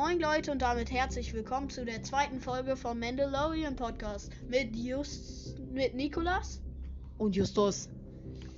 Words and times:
Moin 0.00 0.20
Leute 0.20 0.52
und 0.52 0.62
damit 0.62 0.92
herzlich 0.92 1.34
willkommen 1.34 1.68
zu 1.70 1.84
der 1.84 2.04
zweiten 2.04 2.40
Folge 2.40 2.76
vom 2.76 3.00
Mandalorian 3.00 3.74
Podcast 3.74 4.30
mit 4.46 4.76
Just 4.76 5.58
mit 5.72 5.92
Nikolas 5.92 6.62
und 7.18 7.34
Justus. 7.34 7.88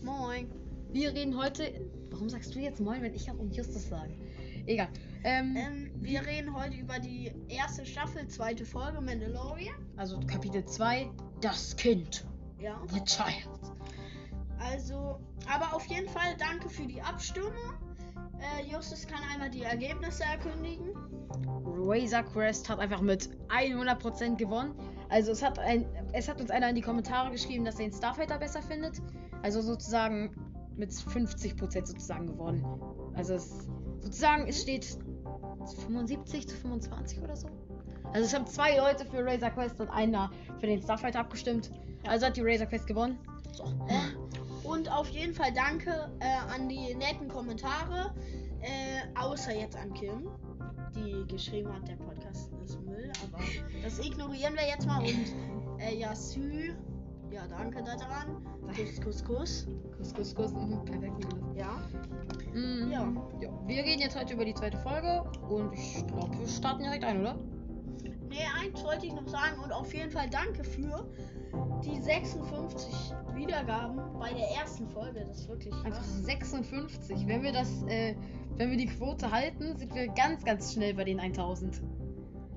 Moin. 0.02 0.50
Wir 0.92 1.14
reden 1.14 1.34
heute. 1.38 1.88
Warum 2.10 2.28
sagst 2.28 2.54
du 2.54 2.58
jetzt 2.58 2.78
Moin, 2.78 3.00
wenn 3.00 3.14
ich 3.14 3.30
und 3.30 3.56
Justus 3.56 3.88
sage? 3.88 4.12
Egal. 4.66 4.88
Ähm, 5.24 5.56
Ähm, 5.56 5.90
wir 5.94 6.26
reden 6.26 6.54
heute 6.54 6.76
über 6.76 6.98
die 6.98 7.32
erste 7.48 7.86
Staffel, 7.86 8.28
zweite 8.28 8.66
Folge 8.66 9.00
Mandalorian. 9.00 9.76
also 9.96 10.20
Kapitel 10.26 10.62
2, 10.62 11.10
das 11.40 11.74
Kind. 11.74 12.26
Ja. 12.58 12.82
The 12.88 13.02
Child. 13.02 13.48
Also, 14.58 15.18
aber 15.50 15.74
auf 15.74 15.86
jeden 15.86 16.10
Fall 16.10 16.36
danke 16.38 16.68
für 16.68 16.86
die 16.86 17.00
Abstimmung. 17.00 17.54
Äh, 18.40 18.70
Justus 18.70 19.06
kann 19.06 19.20
einmal 19.32 19.48
die 19.48 19.62
Ergebnisse 19.62 20.24
erkündigen. 20.24 20.90
Razor 21.90 22.22
Crest 22.22 22.68
hat 22.68 22.78
einfach 22.78 23.00
mit 23.00 23.28
100% 23.48 24.36
gewonnen. 24.36 24.74
Also 25.08 25.32
es 25.32 25.42
hat, 25.42 25.58
ein, 25.58 25.84
es 26.12 26.28
hat 26.28 26.40
uns 26.40 26.50
einer 26.50 26.68
in 26.68 26.76
die 26.76 26.82
Kommentare 26.82 27.32
geschrieben, 27.32 27.64
dass 27.64 27.80
er 27.80 27.86
den 27.86 27.92
Starfighter 27.92 28.38
besser 28.38 28.62
findet. 28.62 29.02
Also 29.42 29.60
sozusagen 29.60 30.30
mit 30.76 30.90
50% 30.90 31.86
sozusagen 31.86 32.26
gewonnen. 32.26 32.64
Also 33.14 33.34
es, 33.34 33.68
sozusagen 34.00 34.46
es 34.46 34.62
steht 34.62 34.98
75 35.86 36.48
zu 36.48 36.56
25 36.56 37.22
oder 37.22 37.36
so. 37.36 37.48
Also 38.12 38.26
es 38.26 38.34
haben 38.34 38.46
zwei 38.46 38.76
Leute 38.76 39.04
für 39.04 39.24
Razor 39.24 39.50
Quest 39.50 39.80
und 39.80 39.88
einer 39.88 40.30
für 40.60 40.66
den 40.66 40.80
Starfighter 40.80 41.20
abgestimmt. 41.20 41.70
Also 42.06 42.26
hat 42.26 42.36
die 42.36 42.42
Razor 42.42 42.66
Quest 42.66 42.86
gewonnen. 42.86 43.18
So. 43.52 43.64
Und 44.62 44.90
auf 44.92 45.08
jeden 45.08 45.34
Fall 45.34 45.52
danke 45.52 46.08
äh, 46.20 46.54
an 46.54 46.68
die 46.68 46.94
netten 46.94 47.28
Kommentare. 47.28 48.14
Äh, 48.62 49.18
außer 49.18 49.54
jetzt 49.54 49.76
an 49.76 49.92
Kim, 49.94 50.28
die 50.94 51.26
geschrieben 51.26 51.72
hat, 51.72 51.86
der 51.88 51.96
Podcast 51.96 52.50
ist 52.64 52.80
Müll. 52.82 53.10
Aber 53.24 53.42
das 53.82 53.98
ignorieren 53.98 54.54
wir 54.54 54.66
jetzt 54.66 54.86
mal. 54.86 55.00
Und 55.00 55.80
äh, 55.80 55.94
Yasu, 55.96 56.40
ja, 57.30 57.46
danke 57.48 57.82
daran. 57.82 58.42
Kuss, 58.74 59.00
Kuss, 59.00 59.24
Kuss. 59.24 59.66
Kuss, 59.96 60.14
Kuss, 60.14 60.34
Kuss. 60.34 60.52
Mhm, 60.52 60.84
perfekt. 60.84 61.26
Ja. 61.56 61.78
Mhm. 62.52 62.90
Ja. 62.90 63.12
ja. 63.40 63.50
Wir 63.66 63.84
reden 63.84 64.00
jetzt 64.00 64.18
heute 64.18 64.34
über 64.34 64.44
die 64.44 64.54
zweite 64.54 64.78
Folge 64.78 65.24
und 65.48 65.72
ich 65.72 66.06
glaube, 66.06 66.38
wir 66.38 66.48
starten 66.48 66.82
direkt 66.82 67.04
ein, 67.04 67.20
oder? 67.20 67.38
Nee, 68.28 68.46
eins 68.60 68.82
wollte 68.84 69.06
ich 69.06 69.12
noch 69.12 69.28
sagen. 69.28 69.60
Und 69.62 69.72
auf 69.72 69.92
jeden 69.92 70.10
Fall 70.10 70.28
danke 70.30 70.64
für 70.64 71.06
die 71.84 72.00
56 72.00 73.14
Wiedergaben 73.34 74.00
bei 74.18 74.32
der 74.32 74.48
ersten 74.60 74.88
Folge. 74.88 75.24
Das 75.26 75.38
ist 75.40 75.48
wirklich 75.48 75.72
Einfach 75.74 75.90
krass. 75.98 76.24
56. 76.24 77.26
Wenn 77.26 77.42
wir 77.42 77.52
das, 77.52 77.82
äh, 77.88 78.14
wenn 78.56 78.70
wir 78.70 78.76
die 78.76 78.86
Quote 78.86 79.30
halten, 79.30 79.76
sind 79.76 79.94
wir 79.94 80.08
ganz, 80.08 80.44
ganz 80.44 80.72
schnell 80.74 80.94
bei 80.94 81.04
den 81.04 81.18
1000. 81.20 81.80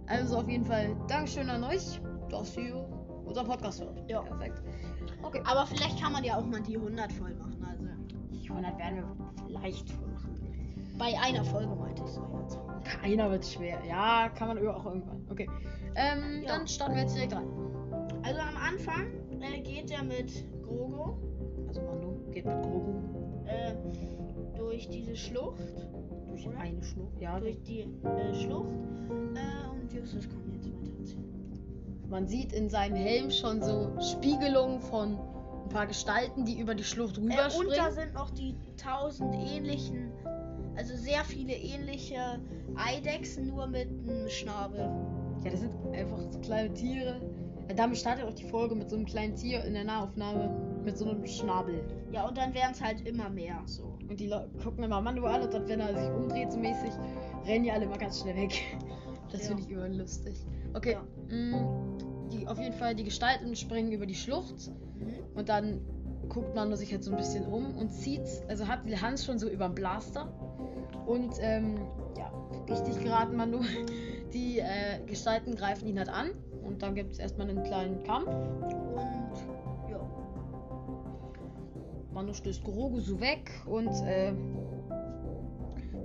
Also 0.08 0.38
auf 0.38 0.49
jeden 0.49 0.66
Fall 0.66 0.95
Dankeschön 1.08 1.49
an 1.49 1.64
euch, 1.64 2.02
dass 2.30 2.58
ihr 2.58 2.75
unser 3.25 3.44
Podcast 3.45 3.81
hört. 3.81 4.03
Ja. 4.09 4.21
Perfekt. 4.21 4.61
Okay. 5.21 5.41
Aber 5.45 5.66
vielleicht 5.66 6.02
kann 6.02 6.11
man 6.11 6.23
ja 6.23 6.38
auch 6.38 6.45
mal 6.45 6.61
die 6.61 6.75
100 6.77 7.11
voll 7.14 7.33
machen. 7.36 7.66
Also 7.69 7.86
Die 8.31 8.49
100 8.49 8.77
werden 8.77 8.97
wir 8.97 9.16
vielleicht 9.47 9.89
voll 9.89 10.08
machen. 10.08 10.95
bei 10.97 11.14
einer 11.21 11.44
Folge 11.45 11.73
meinte 11.75 12.03
ich 12.03 12.09
so 12.09 12.21
jetzt. 12.41 12.59
Keiner 13.02 13.31
wird 13.31 13.45
schwer. 13.45 13.80
Ja, 13.88 14.27
kann 14.30 14.49
man 14.49 14.58
auch 14.67 14.86
irgendwann. 14.86 15.25
Okay. 15.31 15.49
Ähm, 15.95 16.44
Ja. 16.44 16.58
dann 16.58 16.67
starten 16.67 16.95
wir 16.95 17.03
jetzt 17.03 17.16
direkt 17.16 17.33
rein. 17.33 17.47
Also 18.23 18.39
am 18.39 18.55
Anfang 18.57 19.07
äh, 19.41 19.59
geht 19.61 19.91
er 19.91 20.03
mit 20.03 20.31
Grogo 20.63 21.17
Also 21.67 21.81
Mando 21.81 22.17
geht 22.31 22.45
mit 22.45 22.61
Grogu 22.61 22.93
äh, 23.45 23.73
durch 24.57 24.88
diese 24.89 25.15
Schlucht, 25.15 25.61
durch 26.30 26.47
Oder? 26.47 26.57
eine 26.59 26.81
Schlucht. 26.83 27.19
Ja, 27.19 27.39
durch 27.39 27.61
die 27.63 27.81
äh, 27.81 28.33
Schlucht. 28.33 28.69
Äh, 29.35 29.81
und 29.81 29.91
Justus 29.93 30.27
kann 30.30 30.41
jetzt 30.53 30.65
weiter 30.73 30.98
erzählen. 30.99 31.23
Man 32.09 32.27
sieht 32.27 32.53
in 32.53 32.70
seinem 32.70 32.95
Helm 32.95 33.30
schon 33.31 33.61
so 33.61 33.89
Spiegelungen 33.99 34.80
von 34.81 35.17
ein 35.64 35.69
paar 35.69 35.87
Gestalten, 35.87 36.45
die 36.45 36.59
über 36.59 36.75
die 36.75 36.83
Schlucht 36.83 37.17
Äh, 37.17 37.21
und 37.21 37.31
rüberspringen. 37.31 37.73
da 37.75 37.92
sind 37.92 38.14
noch 38.14 38.30
die 38.31 38.55
tausend 38.77 39.33
ähnlichen, 39.36 40.11
also 40.75 40.95
sehr 40.95 41.23
viele 41.25 41.53
ähnliche 41.53 42.39
Eidechsen, 42.75 43.48
nur 43.48 43.67
mit 43.67 43.87
einem 43.89 44.30
Schnabel. 44.30 44.80
ja, 45.43 45.52
das 45.52 45.59
sind 45.61 45.71
einfach 45.93 46.19
so 46.31 46.39
kleine 46.39 46.73
Tiere. 46.73 47.19
Ja, 47.69 47.75
damit 47.75 47.97
startet 47.97 48.25
auch 48.25 48.33
die 48.33 48.45
Folge 48.45 48.75
mit 48.75 48.89
so 48.89 48.95
einem 48.95 49.05
kleinen 49.05 49.35
Tier 49.35 49.63
in 49.63 49.73
der 49.73 49.83
Nahaufnahme 49.85 50.81
mit 50.83 50.97
so 50.97 51.05
einem 51.09 51.25
Schnabel. 51.25 51.81
Ja, 52.11 52.27
und 52.27 52.37
dann 52.37 52.53
werden 52.53 52.71
es 52.73 52.81
halt 52.81 53.07
immer 53.07 53.29
mehr 53.29 53.61
so. 53.65 53.97
Und 54.09 54.19
die 54.19 54.27
Leute 54.27 54.49
gucken 54.63 54.83
immer 54.83 55.01
Mando 55.01 55.25
an 55.25 55.41
und 55.43 55.53
dann, 55.53 55.67
wenn 55.67 55.79
er 55.79 55.97
sich 55.97 56.09
umdreht 56.11 56.51
so 56.51 56.59
mäßig, 56.59 56.91
rennen 57.45 57.63
die 57.63 57.71
alle 57.71 57.85
mal 57.87 57.97
ganz 57.97 58.21
schnell 58.21 58.35
weg. 58.35 58.53
Das 59.31 59.41
Ja. 59.41 59.47
finde 59.47 59.63
ich 59.63 59.71
immer 59.71 59.89
lustig. 59.89 60.45
Okay, 60.75 60.95
mh, 61.27 62.27
die, 62.31 62.47
auf 62.47 62.59
jeden 62.59 62.73
Fall, 62.73 62.93
die 62.93 63.03
Gestalten 63.03 63.55
springen 63.55 63.91
über 63.91 64.05
die 64.05 64.13
Schlucht. 64.13 64.69
Mhm. 64.99 65.15
Und 65.33 65.49
dann 65.49 65.81
guckt 66.30 66.53
man 66.53 66.75
sich 66.75 66.91
halt 66.91 67.03
so 67.03 67.09
ein 67.09 67.17
bisschen 67.17 67.47
um 67.47 67.75
und 67.75 67.91
zieht, 67.91 68.21
also 68.47 68.67
hat 68.67 68.87
die 68.87 68.95
Hand 68.95 69.19
schon 69.19 69.39
so 69.39 69.49
über 69.49 69.67
den 69.69 69.73
Blaster. 69.73 70.31
Und 71.07 71.33
ähm, 71.39 71.80
ja, 72.15 72.31
richtig 72.69 73.03
geraten 73.03 73.35
man 73.35 73.49
nur. 73.49 73.61
Die 74.33 74.59
äh, 74.59 74.99
Gestalten 75.07 75.55
greifen 75.55 75.87
ihn 75.87 75.97
halt 75.97 76.09
an. 76.09 76.30
Und 76.65 76.81
dann 76.81 76.95
gibt 76.95 77.11
es 77.13 77.19
erstmal 77.19 77.49
einen 77.49 77.63
kleinen 77.63 78.03
Kampf. 78.03 78.27
Und 78.27 79.89
ja. 79.89 79.99
Mando 82.13 82.33
stößt 82.33 82.63
Grogu 82.63 82.99
so 82.99 83.19
weg 83.19 83.51
und 83.65 83.89
äh, 84.05 84.33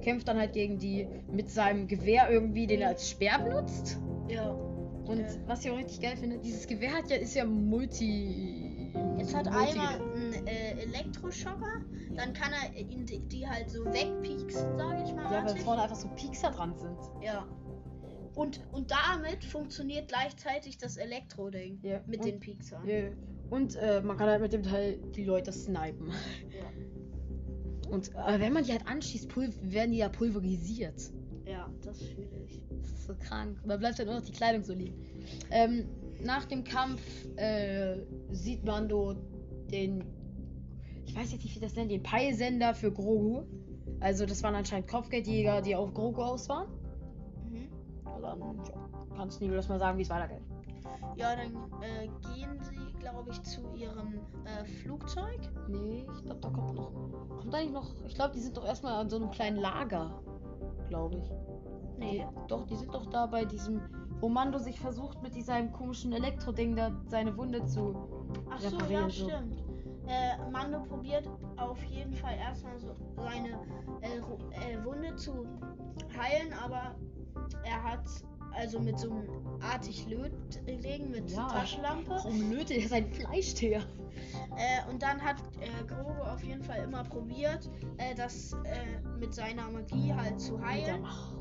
kämpft 0.01 0.29
dann 0.29 0.39
halt 0.39 0.53
gegen 0.53 0.79
die 0.79 1.07
mit 1.31 1.51
seinem 1.51 1.87
Gewehr 1.87 2.31
irgendwie, 2.31 2.67
den 2.67 2.81
er 2.81 2.89
als 2.89 3.09
Speer 3.11 3.39
benutzt. 3.39 3.99
Ja. 4.29 4.51
Und 5.07 5.21
Äh. 5.21 5.39
was 5.47 5.65
ich 5.65 5.71
auch 5.71 5.77
richtig 5.77 6.01
geil 6.01 6.17
finde, 6.17 6.39
dieses 6.39 6.67
Gewehr 6.67 6.93
hat 6.93 7.09
ja, 7.11 7.17
ist 7.17 7.35
ja 7.35 7.45
multi. 7.45 8.93
Es 9.19 9.35
hat 9.35 9.47
multi- 9.51 9.71
einmal 9.71 9.95
einen 10.15 10.47
äh, 10.47 10.83
Elektroschocker, 10.83 11.83
dann 12.17 12.33
kann 12.33 12.51
er 12.53 12.79
ihn, 12.79 13.05
die, 13.07 13.21
die 13.21 13.47
halt 13.47 13.71
so 13.71 13.85
wegpieksen, 13.87 14.77
sage 14.77 15.03
ich 15.05 15.15
mal. 15.15 15.33
Ja, 15.33 15.45
weil 15.47 15.57
vorne 15.59 15.83
einfach 15.83 15.97
so 15.97 16.09
Piekser 16.17 16.51
dran 16.51 16.75
sind. 16.77 16.97
Ja. 17.23 17.47
Und, 18.39 18.61
und 18.71 18.93
damit 18.93 19.45
funktioniert 19.45 20.07
gleichzeitig 20.09 20.79
das 20.79 20.97
Elektro-Ding 20.97 21.81
Ja. 21.83 22.01
mit 22.07 22.21
und, 22.21 22.27
den 22.27 22.39
Pieksern. 22.39 22.87
Ja. 22.87 23.09
Und 23.51 23.75
äh, 23.77 24.01
man 24.01 24.17
kann 24.17 24.29
halt 24.29 24.41
mit 24.41 24.53
dem 24.53 24.63
Teil 24.63 24.99
die 25.17 25.25
Leute 25.25 25.53
snipen. 25.53 26.09
Ja. 26.57 27.91
Und 27.91 28.15
äh, 28.15 28.39
wenn 28.39 28.53
man 28.53 28.63
die 28.63 28.71
halt 28.71 28.87
anschießt, 28.87 29.29
werden 29.37 29.91
die 29.91 29.99
ja 29.99 30.09
pulverisiert. 30.09 31.11
ja, 31.47 31.69
das 31.83 32.01
fühle 32.03 32.29
ich. 32.47 32.63
Das 32.81 32.91
ist 32.93 33.07
so 33.07 33.15
krank. 33.19 33.59
Und 33.63 33.71
dann 33.71 33.81
bleibt 33.81 33.99
halt 33.99 34.07
nur 34.07 34.19
noch 34.19 34.25
die 34.25 34.33
Kleidung 34.33 34.63
so 34.63 34.73
liegen. 34.73 34.95
Ähm, 35.51 35.89
nach 36.23 36.45
dem 36.45 36.63
Kampf 36.63 37.01
äh, 37.37 37.97
sieht 38.31 38.65
man 38.65 38.89
so 38.89 39.15
den, 39.73 40.05
ich 41.07 41.17
weiß 41.17 41.33
jetzt 41.33 41.43
nicht, 41.43 41.57
wie 41.57 41.61
das 41.61 41.75
nennt, 41.75 41.91
den 41.91 42.03
Peilsender 42.05 42.73
für 42.75 42.93
Grogu. 42.93 43.43
Also 44.01 44.27
das 44.27 44.43
waren 44.45 44.55
anscheinend 44.55 44.87
Kopfgeldjäger, 44.89 45.61
die 45.63 45.75
auf 45.75 45.93
Grogu 45.93 46.23
aus 46.23 46.49
waren. 46.49 46.69
Und 48.19 48.25
dann 48.25 48.65
ja, 48.67 49.17
kannst 49.17 49.41
du 49.41 49.45
Nikolas 49.45 49.69
mal 49.69 49.79
sagen, 49.79 49.99
wie 49.99 50.03
es 50.03 50.11
weitergeht. 50.11 50.43
Ja, 51.17 51.35
dann 51.35 51.55
äh, 51.83 52.09
gehen 52.35 52.59
sie, 52.61 52.93
glaube 52.99 53.31
ich, 53.31 53.43
zu 53.43 53.61
ihrem 53.75 54.15
äh, 54.45 54.65
Flugzeug. 54.83 55.41
Nee, 55.69 56.07
ich 56.15 56.25
glaube, 56.25 56.41
da 56.41 56.51
kommt 56.51 56.75
noch. 56.75 56.93
Kommt 57.41 57.53
da 57.53 57.59
nicht 57.59 57.73
noch? 57.73 57.95
Ich 58.07 58.15
glaube, 58.15 58.35
die 58.35 58.41
sind 58.41 58.57
doch 58.57 58.65
erstmal 58.65 58.95
an 58.95 59.11
so 59.11 59.17
einem 59.17 59.31
kleinen 59.31 59.57
Lager. 59.57 60.11
Glaube 60.89 61.17
ich. 61.17 61.31
Nee. 61.99 62.27
Doch, 62.47 62.65
die 62.67 62.77
sind 62.77 62.95
doch 62.95 63.07
da 63.07 63.27
bei 63.27 63.45
diesem, 63.45 63.81
wo 64.21 64.29
Mando 64.29 64.59
sich 64.59 64.79
versucht, 64.79 65.21
mit 65.23 65.35
diesem 65.35 65.73
komischen 65.73 66.13
Elektroding 66.13 66.77
da 66.77 66.93
seine 67.07 67.37
Wunde 67.37 67.65
zu. 67.65 67.95
Ach 68.51 68.61
so, 68.61 68.79
ja, 68.89 69.03
so. 69.05 69.27
stimmt. 69.27 69.65
Äh, 70.07 70.51
Mando 70.51 70.81
probiert 70.85 71.29
auf 71.59 71.83
jeden 71.85 72.15
Fall 72.15 72.35
erstmal 72.37 72.79
so 72.79 72.95
seine 73.17 73.59
äh, 74.01 74.17
äh, 74.17 74.85
Wunde 74.85 75.15
zu 75.17 75.47
heilen, 76.17 76.53
aber 76.65 76.95
er 77.65 77.83
hat 77.83 78.05
also 78.55 78.81
mit 78.81 78.99
so 78.99 79.11
einem 79.11 79.29
artig 79.61 80.07
Lötring 80.09 81.11
mit 81.11 81.31
Ja. 81.31 81.47
Taschenlampe. 81.49 82.11
Warum 82.11 82.51
lötet 82.51 82.79
er 82.79 82.89
sein 82.89 83.07
Fleischtier? 83.13 83.79
Äh, 84.57 84.91
und 84.91 85.03
dann 85.03 85.21
hat 85.23 85.37
äh, 85.61 85.85
Grogu 85.87 86.23
auf 86.23 86.43
jeden 86.43 86.63
Fall 86.63 86.83
immer 86.83 87.05
probiert, 87.05 87.71
äh, 87.99 88.15
das 88.17 88.53
äh, 88.65 89.01
mit 89.19 89.33
seiner 89.33 89.71
Magie 89.71 90.13
halt 90.13 90.41
zu 90.41 90.55
Mit 90.55 90.63
der 90.63 90.69
heilen. 90.69 91.03
Macht. 91.03 91.35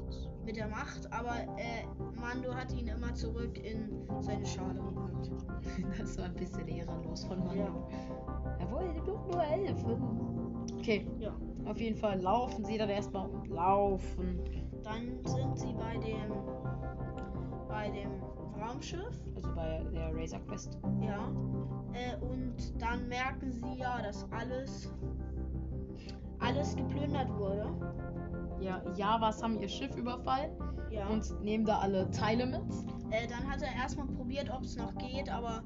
Mit 0.45 0.55
der 0.57 0.67
Macht, 0.67 1.11
aber 1.11 1.35
äh, 1.57 1.85
Mando 2.21 2.53
hat 2.53 2.71
ihn 2.71 2.87
immer 2.87 3.13
zurück 3.15 3.57
in 3.65 4.05
seine 4.21 4.45
Schale 4.45 4.79
gepackt. 4.81 5.31
Das 5.97 6.17
war 6.17 6.25
ein 6.25 6.35
bisschen 6.35 6.67
ehrenlos 6.67 7.25
von 7.25 7.39
Mando. 7.39 7.55
Ja. 7.63 8.57
Er 8.59 8.71
wollte 8.71 9.01
doch 9.01 9.27
nur 9.27 9.41
helfen. 9.41 10.65
Okay, 10.77 11.05
Ja. 11.19 11.35
auf 11.65 11.79
jeden 11.81 11.97
Fall 11.97 12.21
laufen 12.21 12.63
sie 12.63 12.77
dann 12.77 12.89
erstmal 12.89 13.27
und 13.27 13.47
laufen. 13.47 14.39
Dann 14.87 15.19
sind 15.25 15.59
sie 15.59 15.73
bei 15.73 15.97
dem 15.97 16.31
bei 17.67 17.89
dem 17.89 18.09
Raumschiff, 18.61 19.19
Also 19.35 19.53
bei 19.53 19.83
der 19.93 20.15
Razor 20.15 20.39
Quest. 20.47 20.79
ja. 21.01 21.29
Äh, 21.93 22.15
und 22.23 22.55
dann 22.81 23.07
merken 23.07 23.51
sie 23.51 23.79
ja, 23.79 24.01
dass 24.01 24.25
alles 24.31 24.93
alles 26.39 26.75
geplündert 26.75 27.29
wurde. 27.37 27.65
ja, 28.59 28.81
Javas 28.95 29.41
haben 29.43 29.59
ihr 29.59 29.67
Schiff 29.67 29.95
überfallen 29.97 30.51
Ja. 30.89 31.07
und 31.07 31.43
nehmen 31.43 31.65
da 31.65 31.79
alle 31.79 32.09
Teile 32.11 32.45
mit. 32.45 32.61
äh, 33.11 33.27
dann 33.27 33.49
hat 33.49 33.61
er 33.61 33.73
erstmal 33.75 34.07
probiert, 34.07 34.49
ob 34.49 34.61
es 34.63 34.77
noch 34.77 34.95
geht, 34.97 35.29
aber 35.29 35.63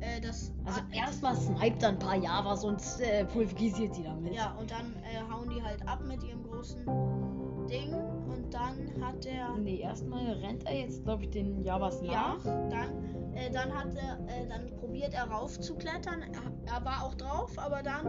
äh, 0.00 0.20
das. 0.20 0.52
Also 0.64 0.80
erstmal 0.92 1.36
sniped 1.36 1.82
er 1.82 1.90
ein 1.90 1.98
paar 1.98 2.16
Javas 2.16 2.64
und 2.64 2.80
äh, 3.00 3.24
pulverisiert 3.26 3.96
die 3.96 4.02
damit. 4.04 4.34
Ja, 4.34 4.54
und 4.58 4.70
dann 4.70 4.94
äh, 4.96 5.32
hauen 5.32 5.48
die 5.50 5.62
halt 5.62 5.86
ab 5.88 6.00
mit 6.06 6.22
ihrem 6.24 6.42
großen 6.44 6.84
Ding. 7.68 7.94
Dann 8.50 9.02
hat 9.04 9.26
er. 9.26 9.56
Nee, 9.58 9.80
erstmal 9.80 10.32
rennt 10.34 10.66
er 10.66 10.76
jetzt, 10.76 11.04
glaube 11.04 11.24
ich, 11.24 11.30
den 11.30 11.62
Javas 11.64 12.00
Ja, 12.02 12.36
nach. 12.36 12.44
dann, 12.70 13.34
äh, 13.34 13.50
dann 13.50 13.72
hat 13.72 13.94
er, 13.94 14.18
äh, 14.28 14.46
dann 14.48 14.70
probiert 14.78 15.12
er 15.14 15.24
raufzuklettern. 15.24 16.22
Er, 16.22 16.74
er 16.74 16.84
war 16.84 17.04
auch 17.04 17.14
drauf, 17.14 17.58
aber 17.58 17.82
dann 17.82 18.06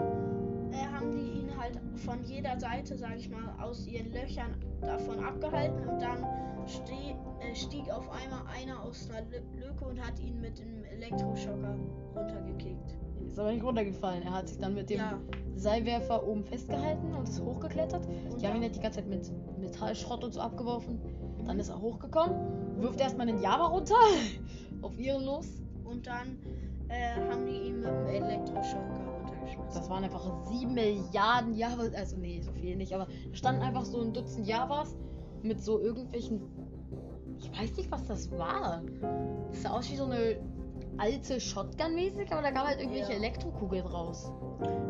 äh, 0.71 0.85
haben 0.93 1.11
die 1.11 1.41
ihn 1.41 1.57
halt 1.57 1.79
von 1.95 2.23
jeder 2.23 2.59
Seite, 2.59 2.97
sag 2.97 3.17
ich 3.17 3.29
mal, 3.29 3.55
aus 3.61 3.85
ihren 3.87 4.11
Löchern 4.11 4.55
davon 4.81 5.23
abgehalten 5.23 5.87
und 5.87 6.01
dann 6.01 6.25
ste 6.67 6.93
äh, 6.93 7.55
stieg 7.55 7.89
auf 7.91 8.09
einmal 8.11 8.41
einer 8.55 8.81
aus 8.83 9.09
einer 9.09 9.21
Lü 9.29 9.39
Lücke 9.65 9.85
und 9.85 9.99
hat 9.99 10.19
ihn 10.19 10.39
mit 10.39 10.59
dem 10.59 10.83
Elektroschocker 10.85 11.75
runtergekickt. 12.15 12.97
Ist 13.27 13.39
aber 13.39 13.51
nicht 13.51 13.63
runtergefallen. 13.63 14.23
Er 14.23 14.33
hat 14.33 14.47
sich 14.49 14.57
dann 14.57 14.73
mit 14.75 14.89
dem 14.89 14.97
Ja, 14.99 15.19
Seilwerfer 15.55 16.25
oben 16.25 16.43
festgehalten 16.43 17.13
und 17.13 17.27
ist 17.27 17.41
hochgeklettert. 17.43 18.05
und 18.31 18.41
Die 18.41 18.47
haben 18.47 18.57
ihn 18.57 18.63
halt 18.63 18.75
die 18.75 18.79
ganze 18.79 18.99
Zeit 18.99 19.09
mit 19.09 19.31
Metallschrott 19.59 20.23
und 20.23 20.33
so 20.33 20.39
abgeworfen. 20.41 20.99
Dann 21.45 21.59
ist 21.59 21.69
er 21.69 21.79
hochgekommen, 21.81 22.81
wirft 22.81 22.99
erstmal 22.99 23.27
den 23.27 23.41
Java 23.41 23.67
runter 23.67 23.95
auf 24.81 24.97
ihren 24.97 25.23
los. 25.23 25.47
und 25.83 26.05
dann 26.07 26.37
äh, 26.89 27.19
haben 27.29 27.45
die 27.45 27.67
ihn 27.69 27.79
mit 27.81 27.85
dem 27.89 28.05
Elektroschocker 28.07 28.99
runtergeschmissen. 29.21 29.73
Das 29.79 29.89
waren 29.89 30.03
einfach 30.03 30.25
7 30.51 30.73
Milliarden 30.73 31.53
Javas. 31.55 31.93
Also, 31.93 32.17
nee, 32.17 32.41
so 32.41 32.51
viel 32.51 32.75
nicht, 32.75 32.93
aber 32.93 33.05
da 33.29 33.35
standen 33.35 33.61
einfach 33.61 33.85
so 33.85 34.01
ein 34.01 34.13
Dutzend 34.13 34.47
Javas 34.47 34.95
mit 35.43 35.61
so 35.63 35.79
irgendwelchen. 35.79 36.41
Ich 37.39 37.49
weiß 37.57 37.77
nicht, 37.77 37.89
was 37.91 38.05
das 38.05 38.29
war. 38.31 38.81
Das 39.51 39.61
sah 39.63 39.69
aus 39.71 39.89
wie 39.91 39.95
so 39.95 40.03
eine 40.05 40.37
alte 40.99 41.39
Shotgun-mäßig, 41.39 42.31
aber 42.31 42.41
da 42.41 42.51
kam 42.51 42.67
halt 42.67 42.79
irgendwelche 42.79 43.11
Ja. 43.11 43.17
Elektrokugeln 43.17 43.85
raus. 43.85 44.31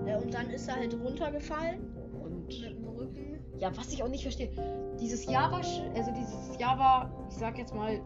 Äh, 0.05 0.17
und 0.17 0.33
dann 0.33 0.49
ist 0.49 0.67
er 0.67 0.75
halt 0.77 0.93
runtergefallen 0.93 1.79
Und 2.23 2.47
mit 2.47 2.63
dem 2.63 2.87
Rücken. 2.87 3.39
ja, 3.57 3.75
was 3.77 3.91
ich 3.93 4.01
auch 4.03 4.07
nicht 4.07 4.23
verstehe, 4.23 4.49
dieses 4.99 5.25
Java, 5.25 5.57
also 5.57 6.11
dieses 6.11 6.57
Java, 6.59 7.11
ich 7.29 7.35
sag 7.35 7.57
jetzt 7.57 7.73
mal 7.75 7.99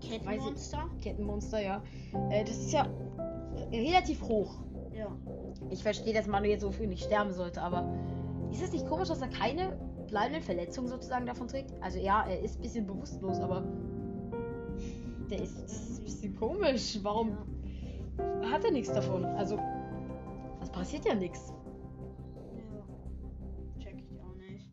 Kettenmonster. 0.00 0.88
Kettenmonster, 1.02 1.62
ja, 1.62 1.82
äh, 2.30 2.44
das 2.44 2.56
ist 2.58 2.72
ja 2.72 2.86
relativ 3.72 4.22
hoch. 4.22 4.54
Ja. 4.94 5.08
Ich 5.70 5.82
verstehe, 5.82 6.14
dass 6.14 6.26
Manu 6.26 6.46
jetzt 6.46 6.62
so 6.62 6.70
früh 6.70 6.86
nicht 6.86 7.04
sterben 7.04 7.32
sollte, 7.32 7.60
aber 7.62 7.86
ist 8.50 8.62
es 8.62 8.72
nicht 8.72 8.86
komisch, 8.86 9.08
dass 9.08 9.20
er 9.20 9.28
keine 9.28 9.76
bleibenden 10.06 10.42
Verletzungen 10.42 10.88
sozusagen 10.88 11.26
davon 11.26 11.48
trägt? 11.48 11.72
Also 11.82 11.98
ja, 11.98 12.24
er 12.28 12.40
ist 12.40 12.56
ein 12.58 12.62
bisschen 12.62 12.86
bewusstlos, 12.86 13.40
aber 13.40 13.64
der 15.30 15.42
ist, 15.42 15.62
das 15.62 15.72
ist 15.72 15.98
ein 15.98 16.04
bisschen 16.04 16.36
komisch. 16.36 16.98
Warum 17.02 17.36
hat 18.42 18.64
er 18.64 18.70
nichts 18.70 18.92
davon? 18.92 19.24
Also, 19.24 19.58
es 20.62 20.70
passiert 20.70 21.04
ja 21.04 21.14
nichts. 21.14 21.52
Ja. 22.56 23.82
Check 23.82 23.96
ich 23.98 24.20
auch 24.20 24.34
nicht. 24.34 24.68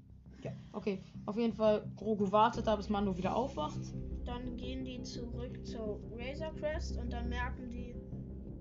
Okay, 0.71 0.99
auf 1.25 1.37
jeden 1.37 1.53
Fall, 1.53 1.85
Grogu 1.95 2.31
wartet 2.31 2.67
da, 2.67 2.75
bis 2.75 2.89
Mando 2.89 3.17
wieder 3.17 3.35
aufwacht. 3.35 3.79
Dann 4.25 4.57
gehen 4.57 4.83
die 4.83 5.01
zurück 5.03 5.65
zur 5.65 5.99
Razor 6.17 6.53
Crest 6.55 6.97
und 6.97 7.11
dann 7.11 7.29
merken 7.29 7.69
die, 7.69 7.95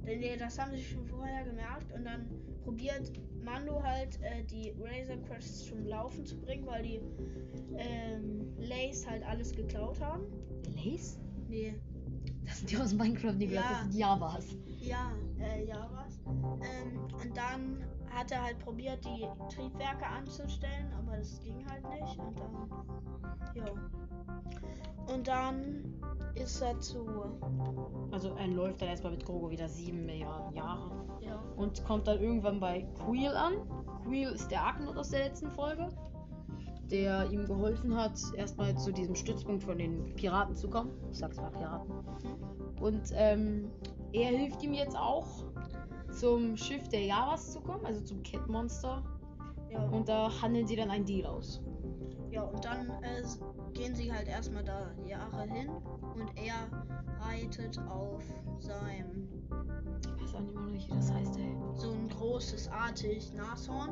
denn 0.06 0.38
das 0.38 0.58
haben 0.58 0.72
sie 0.72 0.82
schon 0.82 1.06
vorher 1.06 1.44
gemerkt 1.44 1.92
und 1.92 2.04
dann 2.04 2.28
probiert 2.62 3.12
Mando 3.42 3.82
halt 3.82 4.20
äh, 4.22 4.44
die 4.44 4.74
Razor 4.78 5.16
Crest 5.26 5.66
zum 5.66 5.84
Laufen 5.86 6.24
zu 6.24 6.38
bringen, 6.40 6.66
weil 6.66 6.82
die 6.82 7.00
ähm, 7.76 8.52
Lays 8.58 9.06
halt 9.08 9.24
alles 9.24 9.52
geklaut 9.52 10.00
haben. 10.00 10.24
Lace? 10.76 11.21
Nee, 11.52 11.74
Das 12.46 12.58
sind 12.60 12.70
die 12.70 12.78
aus 12.78 12.94
Minecraft, 12.94 13.34
Niklas, 13.34 13.62
Ja. 13.64 13.70
das 13.70 13.82
sind 13.82 13.94
Javas. 13.94 14.56
ja, 14.80 15.12
äh, 15.38 15.66
ja 15.66 15.88
was. 15.92 16.18
Ähm, 16.26 16.98
und 17.22 17.36
dann 17.36 17.84
hat 18.10 18.30
er 18.32 18.42
halt 18.42 18.58
probiert, 18.60 19.04
die 19.04 19.26
Triebwerke 19.54 20.06
anzustellen, 20.06 20.90
aber 20.98 21.18
das 21.18 21.40
ging 21.40 21.64
halt 21.68 21.82
nicht 21.90 22.18
und 22.18 22.38
dann, 22.38 22.68
ja. 23.54 23.64
Und 25.14 25.28
dann 25.28 25.84
ist 26.34 26.60
er 26.62 26.78
zu, 26.80 27.06
Also 28.12 28.34
er 28.36 28.46
läuft 28.48 28.80
dann 28.80 28.88
erstmal 28.88 29.12
mit 29.12 29.24
Grogu 29.26 29.50
wieder 29.50 29.68
7 29.68 30.06
Milliarden 30.06 30.54
Jahre. 30.56 30.90
ja, 31.20 31.38
und 31.56 31.84
kommt 31.84 32.06
dann 32.08 32.18
irgendwann 32.18 32.60
bei 32.60 32.82
Queel 33.04 33.34
an. 33.36 33.54
Queel 34.04 34.30
ist 34.30 34.50
der 34.50 34.62
Arknot 34.62 34.96
aus 34.96 35.10
der 35.10 35.24
letzten 35.28 35.50
Folge, 35.52 35.88
der 36.90 37.30
ihm 37.30 37.46
geholfen 37.46 37.96
hat, 37.96 38.18
erstmal 38.36 38.76
zu 38.76 38.92
diesem 38.92 39.14
Stützpunkt 39.14 39.62
von 39.64 39.78
den 39.78 40.14
Piraten 40.14 40.54
zu 40.54 40.68
kommen. 40.68 40.90
Ich 41.10 41.18
sag's 41.18 41.36
mal 41.36 41.50
Piraten. 41.50 41.92
Und 42.80 43.10
ähm, 43.14 43.70
er 44.12 44.30
hilft 44.30 44.62
ihm 44.62 44.74
jetzt 44.74 44.96
auch, 44.96 45.26
zum 46.12 46.56
Schiff 46.56 46.88
der 46.88 47.04
Javas 47.06 47.52
zu 47.52 47.60
kommen, 47.60 47.84
also 47.86 48.00
zum 48.02 48.22
Cat 48.22 48.46
Monster. 48.48 49.02
ja. 49.70 49.82
Und 49.88 50.08
da 50.08 50.30
handeln 50.42 50.66
sie 50.66 50.76
dann 50.76 50.90
einen 50.90 51.04
Deal 51.04 51.26
aus. 51.26 51.62
Ja, 52.30 52.42
und 52.42 52.64
dann 52.64 52.90
äh, 53.02 53.22
gehen 53.72 53.94
sie 53.94 54.12
halt 54.12 54.28
erstmal 54.28 54.64
da 54.64 54.90
Jahre 55.06 55.42
hin 55.42 55.68
und 55.68 56.30
er 56.36 56.54
reitet 57.20 57.78
auf 57.88 58.22
seinem 58.58 59.28
Ich 60.02 60.22
weiß 60.22 60.34
auch 60.36 60.40
nicht 60.40 60.54
mehr, 60.54 60.74
wie 60.74 60.94
das 60.94 61.12
heißt, 61.12 61.36
ey. 61.38 61.51
So 61.74 61.90
ein 61.90 62.08
großes 62.08 62.68
artig 62.70 63.32
Nashorn. 63.34 63.90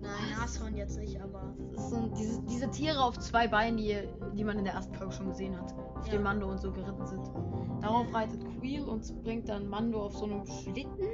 Nein? 0.00 0.10
Nashorn 0.38 0.76
jetzt 0.76 0.98
nicht, 0.98 1.20
aber 1.20 1.54
Das 1.72 1.82
ist 1.84 1.90
so 1.90 1.96
ein, 1.96 2.14
diese, 2.14 2.42
diese 2.42 2.70
Tiere 2.70 3.02
auf 3.02 3.18
zwei 3.18 3.48
Beinen, 3.48 3.76
die, 3.78 3.96
die 4.36 4.44
man 4.44 4.58
in 4.58 4.64
der 4.64 4.74
ersten 4.74 4.94
Folge 4.94 5.12
schon 5.12 5.28
gesehen 5.28 5.56
hat, 5.60 5.74
auf 5.96 6.06
Ja. 6.06 6.12
dem 6.12 6.22
Mando 6.22 6.48
und 6.50 6.58
so 6.58 6.70
geritten 6.72 7.06
sind. 7.06 7.30
Darauf 7.80 8.12
reitet 8.14 8.44
Queel 8.58 8.84
und 8.84 9.22
bringt 9.24 9.48
dann 9.48 9.68
Mando 9.68 10.04
auf 10.06 10.16
so 10.16 10.24
einem 10.24 10.44
Schlitten 10.46 11.04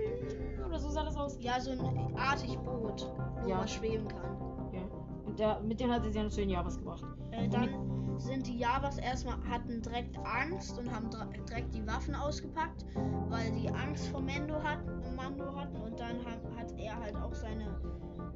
oder 0.67 0.79
so 0.79 0.91
sah 0.91 1.05
das 1.05 1.17
aus. 1.17 1.37
ja, 1.41 1.61
so 1.61 1.71
ein 1.71 2.17
artig 2.17 2.59
Boot, 2.59 3.09
wo 3.43 3.49
Ja. 3.49 3.59
man 3.59 3.69
schweben 3.69 4.09
kann. 4.09 4.37
Ja. 4.73 4.81
Und 5.27 5.39
der, 5.39 5.61
mit 5.61 5.79
dem 5.81 5.91
hat 5.93 6.03
sie 6.05 6.11
dann 6.13 6.31
zu 6.31 6.41
den 6.41 6.51
Javas 6.51 6.79
gebracht. 6.79 7.05
Äh, 7.31 7.49
dann 7.49 7.69
sind 8.19 8.47
die 8.47 8.59
Javas 8.59 8.99
erstmal 8.99 9.37
hatten 9.49 9.81
direkt 9.83 10.17
Angst 10.19 10.79
und 10.79 10.91
haben 10.95 11.11
direkt 11.49 11.75
die 11.75 11.87
Waffen 11.87 12.15
ausgepackt, 12.15 12.85
weil 13.29 13.51
die 13.53 13.69
Angst 13.71 14.09
vor 14.09 14.21
Mando 14.21 14.63
hatten, 14.63 15.15
Mando 15.15 15.55
hatten 15.55 15.77
und 15.77 15.99
dann 15.99 16.19
hat, 16.25 16.41
hat 16.57 16.73
er 16.79 16.97
halt 16.99 17.17
auch 17.17 17.35
seine 17.35 17.65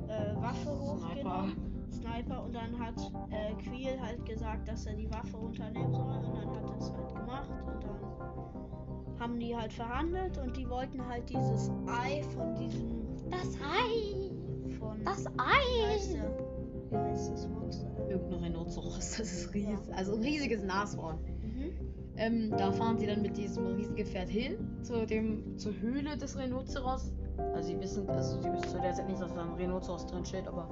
äh, 0.08 0.36
Waffe 0.40 0.62
Sniper. 0.62 1.06
hochgenommen. 1.06 1.86
Sniper 1.92 2.44
und 2.44 2.54
dann 2.54 2.78
hat 2.78 2.94
äh, 3.30 3.52
Queel 3.62 4.00
halt 4.00 4.24
gesagt, 4.24 4.68
dass 4.68 4.86
er 4.86 4.94
die 4.94 5.10
Waffe 5.10 5.36
runternehmen 5.36 5.92
soll 5.92 6.02
und 6.02 6.22
dann 6.36 6.54
hat 6.56 6.70
er 6.70 6.76
es 6.78 6.92
halt 6.92 7.14
gemacht 7.14 7.50
und 7.66 7.82
dann 7.84 9.20
haben 9.20 9.38
die 9.38 9.54
halt 9.54 9.72
verhandelt 9.72 10.38
und 10.38 10.56
die 10.56 10.68
wollten 10.68 11.06
halt 11.06 11.28
dieses 11.28 11.70
Ei 11.86 12.22
von 12.34 12.54
diesem 12.54 13.00
Das 13.30 13.56
Ei! 13.60 14.30
von 14.78 15.04
Das 15.04 15.26
Ei! 15.38 16.18
Wie 16.90 16.96
heißt 16.96 17.32
das 17.32 17.48
Monster? 17.48 17.88
Irgendein 18.08 18.44
Rhinoceros, 18.44 19.16
das 19.18 19.20
ist 19.20 19.54
riesig. 19.54 19.94
Also 19.94 20.14
ein 20.14 20.22
riesiges 20.22 20.62
Nashorn. 20.62 21.18
Mhm. 21.42 21.72
Ähm, 22.16 22.50
da 22.50 22.72
fahren 22.72 22.98
sie 22.98 23.06
dann 23.06 23.22
mit 23.22 23.36
diesem 23.36 23.66
Riesengefährt 23.66 24.28
hin, 24.28 24.56
zu 24.82 25.06
dem, 25.06 25.56
zur 25.56 25.72
Höhle 25.80 26.16
des 26.16 26.36
Rhinoceros. 26.36 27.12
Also 27.54 27.68
sie 27.68 27.80
wissen, 27.80 28.08
also 28.10 28.42
sie 28.42 28.52
wissen 28.52 28.68
zu 28.68 28.80
der 28.80 28.92
Zeit 28.92 29.08
nicht, 29.08 29.20
dass 29.20 29.32
da 29.32 29.42
ein 29.42 29.54
Rhinoceros 29.54 30.06
drin 30.06 30.24
steht, 30.24 30.46
aber 30.46 30.68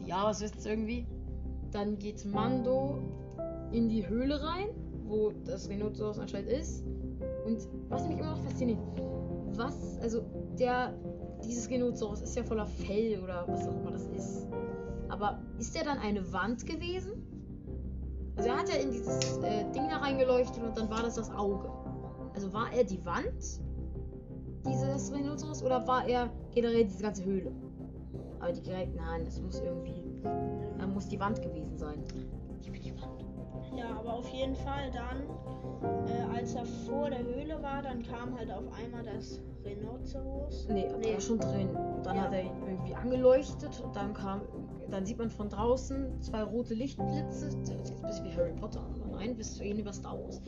die 0.00 0.08
Javas 0.08 0.40
wissen 0.40 0.58
es 0.58 0.66
irgendwie. 0.66 1.06
Dann 1.72 1.98
geht 1.98 2.24
Mando 2.24 2.98
in 3.72 3.88
die 3.88 4.06
Höhle 4.06 4.40
rein, 4.42 4.68
wo 5.06 5.32
das 5.44 5.68
Rhinoceros 5.68 6.18
anscheinend 6.18 6.50
ist. 6.50 6.84
Und 7.46 7.66
was 7.88 8.06
mich 8.06 8.18
immer 8.18 8.32
noch 8.32 8.42
fasziniert, 8.42 8.78
was, 9.56 9.98
also 10.00 10.22
der, 10.58 10.94
dieses 11.44 11.68
Rhinoceros 11.70 12.22
ist 12.22 12.36
ja 12.36 12.44
voller 12.44 12.66
Fell 12.66 13.20
oder 13.22 13.44
was 13.48 13.66
auch 13.66 13.80
immer 13.80 13.90
das 13.90 14.06
ist. 14.08 14.46
Aber 15.08 15.40
ist 15.58 15.74
der 15.74 15.84
dann 15.84 15.98
eine 15.98 16.32
Wand 16.32 16.66
gewesen? 16.66 17.12
Also 18.36 18.50
er 18.50 18.58
hat 18.58 18.68
ja 18.68 18.76
in 18.76 18.90
dieses 18.90 19.38
äh, 19.38 19.64
Ding 19.72 19.88
da 19.88 19.98
reingeleuchtet 19.98 20.62
und 20.62 20.76
dann 20.76 20.90
war 20.90 21.02
das 21.02 21.14
das 21.14 21.30
Auge. 21.30 21.70
Also 22.34 22.52
war 22.52 22.70
er 22.72 22.84
die 22.84 23.02
Wand 23.04 23.60
dieses 24.66 25.12
Rhinoceros 25.14 25.62
oder 25.62 25.86
war 25.86 26.06
er 26.06 26.28
generell 26.52 26.84
diese 26.84 27.02
ganze 27.02 27.24
Höhle? 27.24 27.52
Aber 28.40 28.52
die 28.52 28.60
direkt, 28.62 28.94
nein, 28.94 29.24
das 29.24 29.40
muss 29.40 29.60
irgendwie, 29.60 30.04
da 30.78 30.86
muss 30.86 31.08
die 31.08 31.18
Wand 31.18 31.40
gewesen 31.40 31.78
sein. 31.78 32.02
Ich 32.60 32.70
bin 32.70 32.82
die 32.82 32.92
Wand. 33.00 33.24
Ja, 33.74 33.98
aber 33.98 34.14
auf 34.14 34.28
jeden 34.28 34.54
Fall 34.54 34.90
dann, 34.92 35.22
äh, 36.06 36.36
als 36.36 36.54
er 36.54 36.66
vor 36.66 37.08
der 37.10 37.20
Höhle 37.24 37.62
war, 37.62 37.82
dann 37.82 38.02
kam 38.02 38.36
halt 38.36 38.50
auf 38.50 38.64
einmal 38.72 39.02
das 39.04 39.40
Rhinoceros. 39.64 40.68
Nee, 40.68 40.88
aber 40.88 40.98
Nee. 40.98 41.06
er 41.08 41.14
war 41.14 41.20
schon 41.20 41.38
drin. 41.38 41.68
Und 41.70 42.04
dann 42.06 42.16
Ja. 42.16 42.22
hat 42.22 42.32
er 42.32 42.42
ihn 42.42 42.52
irgendwie 42.66 42.94
angeleuchtet 42.94 43.80
und 43.84 43.96
dann 43.96 44.12
kam, 44.14 44.42
dann 44.90 45.04
sieht 45.04 45.18
man 45.18 45.30
von 45.30 45.48
draußen 45.48 46.20
zwei 46.20 46.42
rote 46.42 46.74
Lichtblitze. 46.74 47.46
Das 47.46 47.68
sich 47.68 47.76
jetzt 47.76 47.92
ein 47.92 48.02
bisschen 48.02 48.24
wie 48.26 48.36
Harry 48.36 48.52
Potter 48.52 48.80
aber 48.80 49.16
nein, 49.16 49.36
bis 49.36 49.54
zu 49.54 49.64
ihnen 49.64 49.80
über 49.80 49.92
Star 49.92 50.18
Wars. 50.18 50.40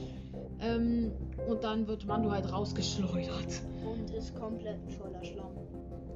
Ähm, 0.60 1.12
und 1.48 1.64
dann 1.64 1.86
wird 1.86 2.06
Mando 2.06 2.30
halt 2.30 2.50
rausgeschleudert. 2.52 3.62
Und 3.84 4.10
ist 4.10 4.34
komplett 4.34 4.78
voller 4.92 5.22
Schlamm. 5.24 5.56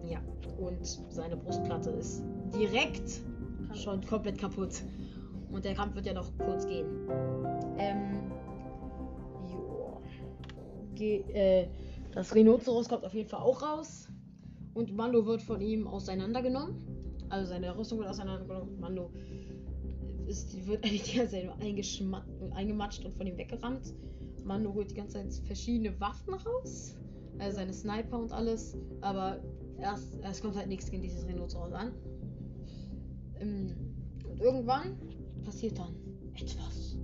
Ja, 0.08 0.20
und 0.58 0.84
seine 1.10 1.36
Brustplatte 1.36 1.90
ist 1.90 2.22
direkt 2.54 3.22
schon 3.74 4.04
komplett 4.06 4.38
kaputt. 4.38 4.82
Und 5.50 5.64
der 5.64 5.74
Kampf 5.74 5.94
wird 5.94 6.06
ja 6.06 6.14
noch 6.14 6.30
kurz 6.38 6.66
gehen. 6.66 6.86
Ähm. 7.78 8.32
Joa. 9.50 10.00
Ge 10.94 11.22
äh, 11.32 11.68
das 12.12 12.34
Rhinoceros 12.34 12.88
kommt 12.88 13.04
auf 13.04 13.14
jeden 13.14 13.28
Fall 13.28 13.40
auch 13.40 13.62
raus. 13.62 14.08
Und 14.74 14.94
Mando 14.94 15.26
wird 15.26 15.42
von 15.42 15.60
ihm 15.60 15.86
auseinandergenommen. 15.86 16.91
Also 17.32 17.48
seine 17.48 17.74
Rüstung 17.74 17.98
wird 17.98 18.10
auseinandergenommen. 18.10 18.78
Mando 18.78 19.10
ist, 20.26 20.66
wird 20.66 20.84
eigentlich 20.84 21.04
die 21.04 21.16
ganze 21.16 21.32
Zeit 21.32 21.44
nur 21.46 22.54
eingematscht 22.54 23.06
und 23.06 23.14
von 23.14 23.26
ihm 23.26 23.38
weggerammt. 23.38 23.94
Mando 24.44 24.74
holt 24.74 24.90
die 24.90 24.96
ganze 24.96 25.14
Zeit 25.14 25.32
verschiedene 25.46 25.98
Waffen 25.98 26.34
raus. 26.34 26.94
Also 27.38 27.56
seine 27.56 27.72
Sniper 27.72 28.18
und 28.18 28.32
alles. 28.32 28.76
Aber 29.00 29.42
erst, 29.78 30.20
erst 30.20 30.42
kommt 30.42 30.56
halt 30.56 30.68
nichts 30.68 30.90
gegen 30.90 31.02
dieses 31.02 31.26
Rhinoceros 31.26 31.72
an. 31.72 31.92
Ähm, 33.40 33.74
und 34.28 34.38
irgendwann 34.38 34.98
passiert 35.42 35.78
dann 35.78 35.96
etwas. 36.34 36.98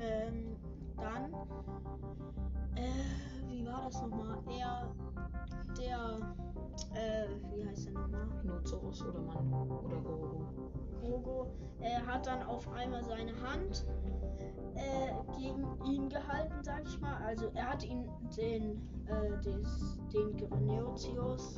Ähm, 0.00 0.56
dann, 0.96 1.32
äh, 2.74 3.48
wie 3.48 3.64
war 3.64 3.84
das 3.84 4.02
nochmal? 4.02 4.42
Er, 4.58 4.92
der, 5.78 6.34
äh, 6.94 7.26
wie 7.54 7.66
heißt 7.66 7.86
der 7.86 7.92
nochmal? 7.94 8.28
Rhinoceros 8.42 9.02
oder 9.04 9.20
Mando 9.20 9.80
oder 9.84 9.96
Goro. 10.00 10.46
Grogo, 11.00 11.46
er 11.80 12.06
hat 12.06 12.26
dann 12.26 12.42
auf 12.42 12.70
einmal 12.72 13.02
seine 13.02 13.32
Hand 13.42 13.86
äh, 14.74 15.38
gegen 15.38 15.66
ihn 15.84 16.08
gehalten, 16.08 16.62
sag 16.62 16.82
ich 16.86 17.00
mal. 17.00 17.16
Also 17.24 17.50
er 17.54 17.70
hat 17.70 17.84
ihn 17.84 18.08
den, 18.36 18.80
äh, 19.06 19.42
des, 19.42 19.98
den 20.12 20.36
Rhinoceros. 20.52 21.56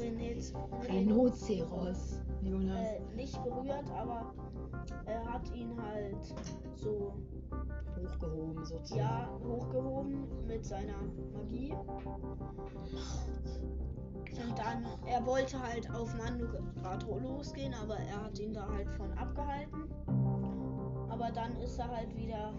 Renez, 0.00 0.54
Rhinoceros. 0.88 2.22
Jonas. 2.42 2.78
äh, 2.78 3.00
nicht 3.14 3.42
berührt, 3.42 3.90
aber 3.96 4.34
er 5.06 5.24
hat 5.32 5.54
ihn 5.54 5.80
halt 5.80 6.34
so 6.74 7.14
Hochgehoben 8.04 8.64
sozusagen. 8.64 9.00
ja 9.00 9.28
hochgehoben 9.44 10.46
mit 10.46 10.64
seiner 10.64 10.96
Magie. 11.32 11.72
Und 14.46 14.58
dann, 14.58 14.84
er 15.06 15.24
wollte 15.26 15.60
halt 15.62 15.88
auf 15.94 16.14
Mando 16.16 16.46
gerade 16.76 17.06
losgehen, 17.06 17.74
aber 17.74 17.96
er 17.96 18.24
hat 18.24 18.38
ihn 18.38 18.52
da 18.52 18.66
halt 18.68 18.90
von 18.90 19.12
abgehalten. 19.12 19.84
Aber 21.08 21.30
dann 21.30 21.56
ist 21.60 21.78
er 21.78 21.88
halt 21.88 22.16
wieder, 22.16 22.52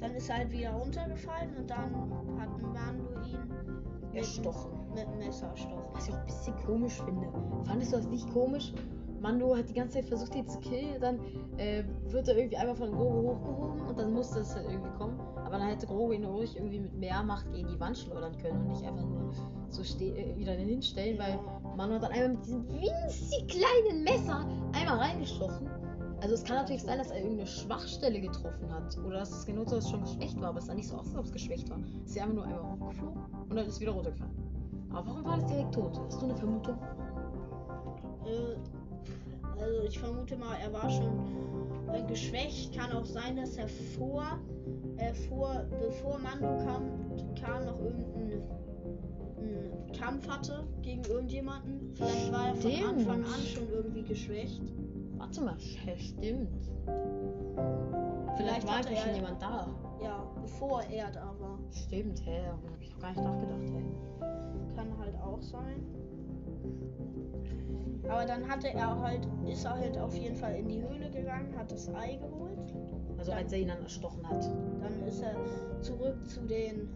dann 0.00 0.14
ist 0.14 0.28
er 0.28 0.38
halt 0.38 0.52
wieder 0.52 0.72
runtergefallen 0.72 1.56
und 1.56 1.70
dann 1.70 1.94
hat 2.38 2.60
Mando 2.60 3.20
ihn 3.22 3.48
mit, 4.12 4.16
Erstochen. 4.16 4.72
mit 4.94 5.06
dem 5.08 5.18
Messer 5.18 5.48
erstochen. 5.48 5.84
Was 5.94 6.08
ich 6.08 6.14
auch 6.14 6.18
ein 6.18 6.26
bisschen 6.26 6.56
komisch 6.66 7.02
finde. 7.02 7.28
Fandest 7.64 7.92
du 7.92 7.96
das 7.96 8.06
nicht 8.06 8.30
komisch? 8.32 8.72
Mando 9.20 9.56
hat 9.56 9.68
die 9.68 9.74
ganze 9.74 9.94
Zeit 9.94 10.06
versucht, 10.06 10.34
ihn 10.34 10.48
zu 10.48 10.58
killen. 10.60 11.00
Dann 11.00 11.18
äh, 11.56 11.84
wird 12.08 12.28
er 12.28 12.36
irgendwie 12.36 12.56
einmal 12.56 12.76
von 12.76 12.92
Grogu 12.92 13.30
hochgehoben 13.30 13.80
und 13.82 13.98
dann 13.98 14.12
musste 14.12 14.40
es 14.40 14.54
halt 14.54 14.66
irgendwie 14.68 14.90
kommen. 14.98 15.18
Aber 15.36 15.58
dann 15.58 15.68
hätte 15.68 15.86
Grogu 15.86 16.12
ihn 16.12 16.24
ruhig 16.24 16.56
irgendwie 16.56 16.80
mit 16.80 16.94
mehr 16.94 17.22
Macht 17.22 17.50
gegen 17.52 17.68
die 17.68 17.80
Wand 17.80 17.98
schleudern 17.98 18.36
können 18.38 18.60
und 18.62 18.68
nicht 18.68 18.84
einfach 18.84 19.04
nur 19.04 19.32
so 19.68 19.82
äh, 19.82 20.36
wieder 20.36 20.52
hinstellen, 20.52 21.18
weil 21.18 21.38
Mando 21.76 21.96
hat 21.96 22.04
dann 22.04 22.12
einmal 22.12 22.28
mit 22.30 22.44
diesem 22.44 22.68
winzig 22.68 23.46
kleinen 23.48 24.04
Messer 24.04 24.46
einmal 24.72 24.98
reingestochen. 24.98 25.68
Also 26.20 26.36
es 26.36 26.44
kann 26.44 26.56
natürlich 26.56 26.82
sein, 26.82 26.96
dass 26.96 27.10
er 27.10 27.18
irgendeine 27.18 27.46
Schwachstelle 27.46 28.18
getroffen 28.18 28.72
hat. 28.72 28.96
Oder 29.06 29.18
dass 29.18 29.30
das 29.30 29.44
Genozois 29.44 29.82
schon 29.82 30.00
geschwächt 30.00 30.40
war, 30.40 30.48
aber 30.48 30.58
es 30.58 30.66
sah 30.66 30.74
nicht 30.74 30.88
so 30.88 30.96
aus, 30.96 31.08
als 31.08 31.16
ob 31.16 31.24
es 31.26 31.32
geschwächt 31.32 31.68
war. 31.68 31.78
Es 32.02 32.10
ist 32.10 32.16
ja 32.16 32.22
einfach 32.22 32.36
nur 32.36 32.44
einmal 32.44 32.62
hochgeflogen 32.62 33.22
und 33.50 33.56
dann 33.56 33.66
ist 33.66 33.78
wieder 33.78 33.92
runtergefallen. 33.92 34.32
Aber 34.90 35.06
warum 35.06 35.24
war 35.24 35.36
das 35.36 35.46
direkt 35.46 35.74
tot? 35.74 36.00
Hast 36.06 36.22
du 36.22 36.24
eine 36.24 36.36
Vermutung? 36.36 36.78
Äh, 38.24 38.56
also 39.64 39.82
ich 39.84 39.98
vermute 39.98 40.36
mal, 40.36 40.56
er 40.62 40.72
war 40.72 40.88
schon 40.90 41.92
äh, 41.92 42.02
geschwächt. 42.06 42.76
Kann 42.76 42.92
auch 42.92 43.04
sein, 43.04 43.36
dass 43.36 43.56
er 43.56 43.68
vor, 43.68 44.24
äh, 44.98 45.14
vor 45.14 45.64
bevor 45.80 46.18
Mando 46.18 46.64
kam, 46.64 46.90
kam 47.40 47.64
noch 47.64 47.80
irgendein 47.80 48.42
ein 49.38 49.92
Kampf 49.92 50.28
hatte 50.28 50.64
gegen 50.82 51.04
irgendjemanden. 51.04 51.92
Vielleicht 51.94 52.32
war 52.32 52.48
er 52.48 52.54
von. 52.54 52.72
Anfang 52.88 53.24
an 53.24 53.40
schon 53.40 53.68
irgendwie 53.70 54.02
geschwächt. 54.02 54.62
Warte 55.16 55.40
mal, 55.42 55.56
ja, 55.86 55.96
stimmt. 55.96 56.48
Vielleicht 58.36 58.36
Vielleicht 58.36 58.66
war 58.66 58.76
einfach 58.76 58.96
schon 58.96 59.14
jemand 59.14 59.42
da. 59.42 59.68
Ja, 60.02 60.26
bevor 60.40 60.82
er 60.84 61.10
da 61.10 61.34
war. 61.38 61.58
Stimmt, 61.70 62.24
hä? 62.26 62.46
Hab 62.46 62.80
ich 62.80 62.90
doch 62.90 62.98
gar 63.00 63.10
nicht 63.10 63.22
nachgedacht, 63.22 63.70
hä? 63.70 64.74
Kann 64.74 64.98
halt 64.98 65.14
auch 65.20 65.42
sein. 65.42 65.82
Aber 68.08 68.24
dann 68.26 68.46
hatte 68.48 68.68
er 68.68 69.00
halt, 69.00 69.26
ist 69.46 69.64
er 69.64 69.76
halt 69.76 69.98
auf 69.98 70.14
jeden 70.14 70.36
Fall 70.36 70.56
in 70.56 70.68
die 70.68 70.82
Höhle 70.82 71.10
gegangen, 71.10 71.56
hat 71.56 71.72
das 71.72 71.88
Ei 71.94 72.16
geholt. 72.16 72.74
Also 73.18 73.32
als 73.32 73.52
er 73.52 73.60
ihn 73.60 73.68
dann 73.68 73.82
erstochen 73.82 74.28
hat. 74.28 74.44
Dann 74.80 75.02
ist 75.06 75.22
er 75.22 75.34
zurück 75.80 76.16
zu 76.28 76.40
den. 76.42 76.88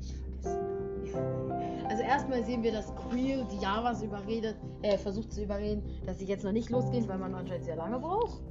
Ich 0.00 0.12
vergesse 0.14 0.58
den 0.58 1.12
Namen. 1.12 1.86
Also 1.88 2.02
erstmal 2.02 2.44
sehen 2.44 2.62
wir, 2.62 2.72
dass 2.72 2.94
Queel 2.94 3.46
die 3.50 3.56
Javas 3.62 4.02
überredet, 4.02 4.56
äh, 4.82 4.96
versucht 4.98 5.32
zu 5.32 5.42
überreden, 5.42 5.82
dass 6.06 6.18
sie 6.18 6.26
jetzt 6.26 6.44
noch 6.44 6.52
nicht 6.52 6.70
losgehen, 6.70 7.08
weil 7.08 7.18
man 7.18 7.34
anscheinend 7.34 7.64
sehr 7.64 7.76
lange 7.76 7.98
braucht. 7.98 8.42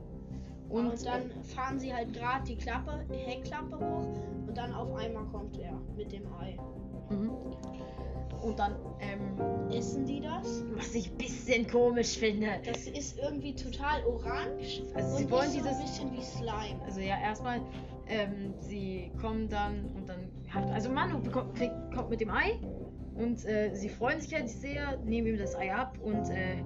Und, 0.69 0.89
Und, 0.89 1.05
dann 1.05 1.31
fahren 1.43 1.79
sie 1.79 1.93
halt 1.93 2.13
gerade 2.13 2.43
die 2.43 2.57
Klappe, 2.57 3.05
Heckklappe 3.09 3.77
hoch 3.77 4.07
und 4.47 4.57
dann 4.57 4.73
auf 4.73 4.93
einmal 4.95 5.23
kommt 5.25 5.57
er 5.59 5.73
mit 5.95 6.11
dem 6.11 6.23
Ei. 6.39 6.57
Mhm. 7.09 7.31
Und 8.41 8.59
dann, 8.59 8.75
ähm, 8.99 9.71
Essen 9.71 10.05
die 10.05 10.21
das? 10.21 10.63
was 10.75 10.95
ich 10.95 11.11
ein 11.11 11.17
bisschen 11.17 11.67
komisch 11.67 12.17
finde. 12.17 12.47
Das 12.65 12.87
ist 12.87 13.17
irgendwie 13.17 13.53
total 13.53 14.05
orange 14.05 14.83
Also 14.93 15.11
und 15.11 15.17
sie 15.17 15.31
wollen 15.31 15.47
ist 15.47 15.53
so 15.53 15.59
ein 15.59 15.63
dieses. 15.63 15.81
bisschen 15.81 16.11
wie 16.13 16.21
Slime. 16.21 16.81
Also 16.85 16.99
ja, 17.01 17.19
erstmal, 17.19 17.61
ähm, 18.07 18.53
sie 18.59 19.11
kommen 19.19 19.49
dann 19.49 19.85
und 19.95 20.07
dann 20.07 20.29
hat. 20.49 20.69
Also 20.71 20.89
Manu 20.89 21.19
bekommt, 21.19 21.55
kriegt, 21.55 21.73
kommt 21.93 22.09
mit 22.09 22.21
dem 22.21 22.29
Ei 22.29 22.59
und 23.15 23.45
äh, 23.45 23.73
sie 23.75 23.89
freuen 23.89 24.21
sich 24.21 24.33
halt 24.33 24.49
sehr, 24.49 24.97
nehmen 25.03 25.27
ihm 25.27 25.37
das 25.37 25.55
Ei 25.55 25.73
ab 25.73 25.97
und 26.03 26.29
äh, 26.29 26.57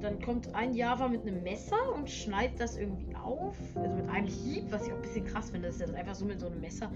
dann 0.00 0.20
kommt 0.20 0.54
ein 0.54 0.74
Java 0.74 1.08
mit 1.08 1.22
einem 1.22 1.42
Messer 1.42 1.94
und 1.94 2.10
schneidet 2.10 2.60
das 2.60 2.76
irgendwie 2.76 3.16
auf. 3.16 3.56
Also 3.74 3.96
mit 3.96 4.08
einem 4.10 4.26
Hieb, 4.26 4.70
was 4.70 4.86
ich 4.86 4.92
auch 4.92 4.96
ein 4.96 5.02
bisschen 5.02 5.24
krass 5.24 5.50
finde, 5.50 5.68
dass 5.68 5.80
er 5.80 5.86
das 5.86 5.96
einfach 5.96 6.14
so 6.14 6.26
mit 6.26 6.38
so 6.40 6.46
einem 6.46 6.60
Messer. 6.60 6.90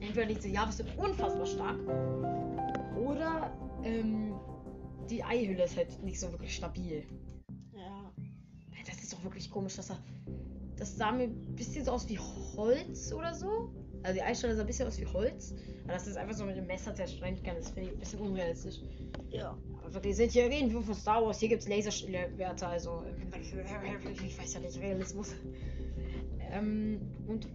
Entweder 0.00 0.26
diese 0.26 0.48
Javas 0.48 0.78
sind 0.78 0.88
unfassbar 0.98 1.46
stark. 1.46 1.76
Oder 2.96 3.52
ähm, 3.84 4.34
die 5.08 5.22
Eihülle 5.22 5.64
ist 5.64 5.76
halt 5.76 6.02
nicht 6.02 6.18
so 6.18 6.30
wirklich 6.32 6.54
stabil. 6.54 7.04
Ja. 7.74 8.12
Das 8.86 9.02
ist 9.02 9.12
doch 9.12 9.22
wirklich 9.24 9.50
komisch, 9.50 9.76
dass 9.76 9.90
er. 9.90 9.98
Das 10.76 10.96
sah 10.96 11.10
mir 11.10 11.24
ein 11.24 11.56
bisschen 11.56 11.84
so 11.84 11.92
aus 11.92 12.08
wie 12.08 12.18
Holz 12.18 13.12
oder 13.12 13.34
so. 13.34 13.70
Also 14.02 14.20
die 14.20 14.22
Eisstelle 14.22 14.54
sah 14.54 14.60
ein 14.60 14.66
bisschen 14.66 14.86
aus 14.86 15.00
wie 15.00 15.06
Holz. 15.06 15.54
Aber 15.84 15.94
das 15.94 16.06
ist 16.06 16.16
einfach 16.16 16.34
so 16.34 16.44
mit 16.44 16.56
dem 16.56 16.66
Messer 16.66 16.94
zerschneiden 16.94 17.42
kann, 17.42 17.56
das 17.56 17.70
finde 17.70 17.88
ich 17.88 17.94
ein 17.94 17.98
bisschen 17.98 18.20
unrealistisch. 18.20 18.80
Ja. 19.30 19.56
Aber 19.80 19.94
wirklich, 19.94 20.16
sind 20.16 20.32
hier 20.32 20.50
wir 20.50 20.82
von 20.82 20.94
Star 20.94 21.24
Wars, 21.24 21.40
hier 21.40 21.48
gibt 21.48 21.62
es 21.62 21.68
Laserschwerter, 21.68 22.68
also. 22.68 23.04
Ich 23.32 24.38
weiß 24.38 24.54
ja 24.54 24.60
nicht, 24.60 24.78
Realismus. 24.80 25.34
Ähm, 26.50 27.00
und 27.26 27.48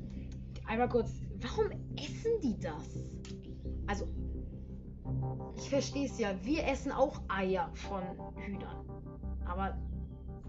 einmal 0.66 0.90
kurz, 0.90 1.12
warum 1.40 1.72
essen 1.96 2.40
die 2.44 2.60
das? 2.60 3.06
Also, 3.88 4.08
ich 5.62 5.70
verstehe 5.70 6.06
es 6.08 6.18
ja, 6.20 6.32
wir 6.44 6.66
essen 6.68 6.92
auch 6.92 7.22
Eier 7.28 7.70
von 7.74 8.02
Hühnern. 8.36 8.86
Aber 9.46 9.78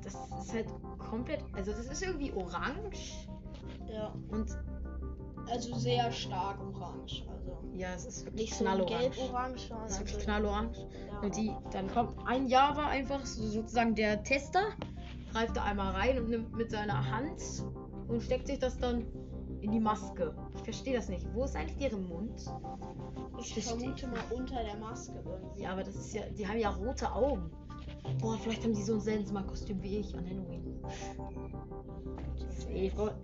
das 0.02 0.14
ist 0.14 0.52
halt 0.52 0.66
komplett, 0.98 1.44
also 1.52 1.70
das 1.72 1.86
ist 1.86 2.02
irgendwie 2.02 2.32
orange 2.32 3.28
Ja. 3.88 4.12
und 4.30 4.46
Also 5.50 5.74
sehr 5.74 6.10
stark 6.12 6.58
orange. 6.60 7.24
Also 7.28 7.58
ja, 7.74 7.94
es 7.94 8.04
ist 8.06 8.24
wirklich 8.24 8.50
nicht 8.50 8.54
so 8.54 8.64
knallorange. 8.64 9.10
gelb-orange, 9.10 9.68
sondern 9.68 9.86
Es 9.86 9.92
ist 9.92 9.98
wirklich 10.00 10.14
also, 10.16 10.26
knallorange. 10.26 10.88
ja. 11.10 11.18
Und 11.20 11.36
die, 11.36 11.52
dann 11.72 11.88
kommt 11.88 12.16
ein 12.26 12.46
Java 12.48 12.86
einfach, 12.86 13.24
so 13.24 13.46
sozusagen 13.46 13.94
der 13.94 14.22
Tester, 14.22 14.62
greift 15.32 15.56
da 15.56 15.64
einmal 15.64 15.92
rein 15.94 16.18
und 16.18 16.28
nimmt 16.30 16.56
mit 16.56 16.70
seiner 16.70 17.10
Hand 17.10 17.40
und 18.08 18.22
steckt 18.22 18.46
sich 18.46 18.58
das 18.58 18.78
dann 18.78 19.06
in 19.60 19.70
die 19.72 19.80
Maske. 19.80 20.34
Ich 20.56 20.62
verstehe 20.62 20.94
das 20.96 21.08
nicht. 21.08 21.26
Wo 21.34 21.44
ist 21.44 21.56
eigentlich 21.56 21.78
deren 21.78 22.08
Mund? 22.08 22.42
Ich 23.42 23.52
verstehe. 23.54 23.78
vermute 23.78 24.06
mal 24.08 24.20
unter 24.30 24.62
der 24.62 24.76
Maske 24.76 25.14
irgendwie. 25.24 25.62
Ja, 25.62 25.72
aber 25.72 25.82
das 25.82 25.94
ist 25.96 26.12
ja, 26.14 26.22
die 26.36 26.46
haben 26.46 26.58
ja 26.58 26.70
rote 26.70 27.10
Augen. 27.12 27.50
Boah, 28.20 28.36
vielleicht 28.38 28.62
haben 28.64 28.74
die 28.74 28.82
so 28.82 28.94
ein 28.94 29.00
Sensma-Kostüm 29.00 29.82
wie 29.82 29.98
ich 29.98 30.16
an 30.16 30.24
Halloween. 30.28 30.80
Ich 32.74 32.92
freu- 32.92 33.10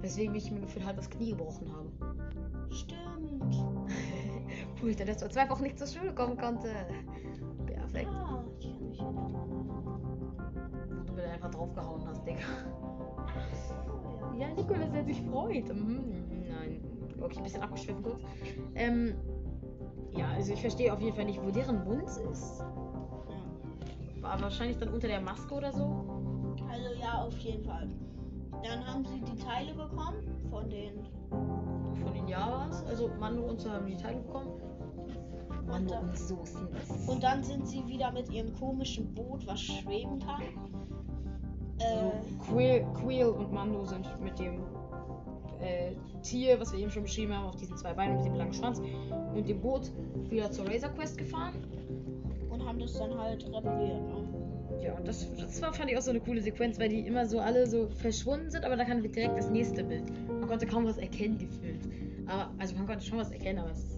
Weswegen 0.00 0.34
ich 0.34 0.50
mir 0.50 0.60
gefühlt 0.60 0.84
halt 0.84 0.98
das 0.98 1.08
Knie 1.10 1.30
gebrochen 1.30 1.72
habe. 1.72 1.88
Stimmt. 2.70 3.54
Wo 4.80 4.86
ich 4.88 4.96
dann 4.96 5.06
erst 5.08 5.20
vor 5.20 5.30
zwei 5.30 5.48
Wochen 5.48 5.62
nicht 5.62 5.78
zur 5.78 5.86
Schule 5.86 6.12
kommen 6.14 6.36
konnte. 6.36 6.68
Perfekt. 7.66 8.10
Ja, 8.10 8.44
ich 8.58 8.66
kann 8.68 8.88
mich 8.88 8.98
erinnern. 9.00 9.92
Wo 10.88 11.02
du 11.04 11.12
mir 11.12 11.30
einfach 11.30 11.50
draufgehauen 11.50 12.04
hast, 12.06 12.26
Digga. 12.26 12.40
Ja. 12.40 12.46
Ja, 14.48 14.54
Nikolas, 14.54 14.90
der 14.92 15.04
sich 15.04 15.22
freut. 15.22 15.68
Mhm. 15.74 16.21
Okay, 17.22 17.38
ein 17.38 17.42
bisschen 17.44 17.62
abgeschwiffen 17.62 18.02
kurz. 18.02 18.20
Ähm, 18.74 19.14
ja, 20.12 20.28
Also 20.30 20.52
ich 20.52 20.60
verstehe 20.60 20.92
auf 20.92 21.00
jeden 21.00 21.14
Fall 21.16 21.24
nicht, 21.24 21.42
wo 21.42 21.50
deren 21.50 21.84
Mund 21.84 22.04
ist. 22.30 22.60
Ja. 22.60 24.22
War 24.22 24.40
wahrscheinlich 24.42 24.78
dann 24.78 24.90
unter 24.90 25.08
der 25.08 25.20
Maske 25.20 25.54
oder 25.54 25.72
so. 25.72 26.04
Also 26.70 27.00
ja, 27.00 27.22
auf 27.24 27.36
jeden 27.38 27.64
Fall. 27.64 27.88
Dann 28.62 28.86
haben 28.86 29.04
sie 29.06 29.20
die 29.20 29.36
Teile 29.42 29.72
bekommen 29.74 30.22
von 30.50 30.68
den. 30.68 30.92
Von 31.30 32.12
den 32.14 32.28
Javas. 32.28 32.84
Also 32.86 33.08
Mando 33.18 33.42
und 33.44 33.60
so 33.60 33.70
haben 33.70 33.86
die 33.86 33.96
Teile 33.96 34.20
bekommen. 34.20 34.50
Mando 35.66 35.94
dann- 35.94 36.08
und 36.10 36.18
Soßen. 36.18 36.68
Und 37.06 37.22
dann 37.22 37.42
sind 37.42 37.66
sie 37.66 37.86
wieder 37.86 38.10
mit 38.12 38.30
ihrem 38.30 38.52
komischen 38.58 39.12
Boot, 39.14 39.46
was 39.46 39.60
schweben 39.60 40.18
kann. 40.18 40.42
Äh, 41.78 41.82
So, 41.88 42.12
Quill, 42.44 42.86
Quill 42.94 43.26
und 43.26 43.52
Mando 43.52 43.84
sind 43.84 44.06
mit 44.20 44.38
dem 44.38 44.60
äh, 45.62 45.92
Tier, 46.22 46.60
was 46.60 46.72
wir 46.72 46.80
eben 46.80 46.90
schon 46.90 47.02
beschrieben 47.02 47.34
haben, 47.34 47.46
auf 47.46 47.56
diesen 47.56 47.76
zwei 47.76 47.92
Beinen 47.94 48.16
mit 48.16 48.26
dem 48.26 48.34
langen 48.34 48.52
Schwanz 48.52 48.80
und 49.34 49.48
dem 49.48 49.60
Boot 49.60 49.90
wieder 50.28 50.50
zur 50.50 50.68
Razor 50.68 50.90
Quest 50.90 51.18
gefahren. 51.18 51.54
und 52.50 52.64
haben 52.64 52.78
das 52.78 52.92
dann 52.94 53.18
halt 53.18 53.44
repariert. 53.46 54.02
Ne? 54.02 54.42
Ja, 54.82 54.94
und 54.94 55.06
das, 55.06 55.26
das 55.36 55.62
war, 55.62 55.72
fand 55.72 55.90
ich 55.90 55.96
auch 55.96 56.02
so 56.02 56.10
eine 56.10 56.20
coole 56.20 56.40
Sequenz, 56.40 56.78
weil 56.78 56.88
die 56.88 57.06
immer 57.06 57.26
so 57.26 57.38
alle 57.38 57.66
so 57.66 57.88
verschwunden 57.88 58.50
sind, 58.50 58.64
aber 58.64 58.76
da 58.76 58.84
kam 58.84 59.00
direkt 59.00 59.38
das 59.38 59.48
nächste 59.48 59.84
Bild. 59.84 60.04
Man 60.28 60.48
konnte 60.48 60.66
kaum 60.66 60.84
was 60.84 60.98
erkennen 60.98 61.38
gefühlt. 61.38 61.80
Aber, 62.26 62.50
also 62.58 62.74
man 62.74 62.86
konnte 62.86 63.04
schon 63.04 63.18
was 63.18 63.30
erkennen, 63.30 63.60
aber 63.60 63.70
es, 63.70 63.96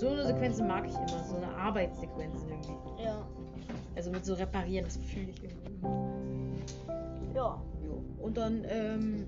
so 0.00 0.08
eine 0.08 0.26
Sequenzen 0.26 0.66
mag 0.66 0.84
ich 0.86 0.94
immer, 0.94 1.24
so 1.24 1.36
eine 1.36 1.48
Arbeitssequenzen 1.48 2.48
irgendwie. 2.48 3.02
Ja. 3.04 3.26
Also 3.94 4.10
mit 4.10 4.24
so 4.24 4.34
reparieren, 4.34 4.84
das 4.84 4.96
fühle 4.96 5.30
ich 5.30 5.42
irgendwie. 5.42 5.66
Ja. 7.34 7.62
Und 8.20 8.36
dann, 8.36 8.64
ähm, 8.68 9.26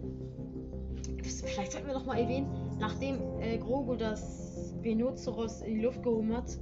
vielleicht 1.29 1.73
sollten 1.73 1.87
wir 1.87 1.95
noch 1.95 2.07
mal 2.07 2.19
erwähnen, 2.19 2.77
nachdem 2.79 3.21
äh, 3.41 3.59
Grogu 3.59 3.97
das 3.97 4.75
Rhinoceros 4.83 5.63
in 5.63 5.75
die 5.75 5.81
Luft 5.81 6.03
gehoben 6.03 6.37
hat, 6.37 6.59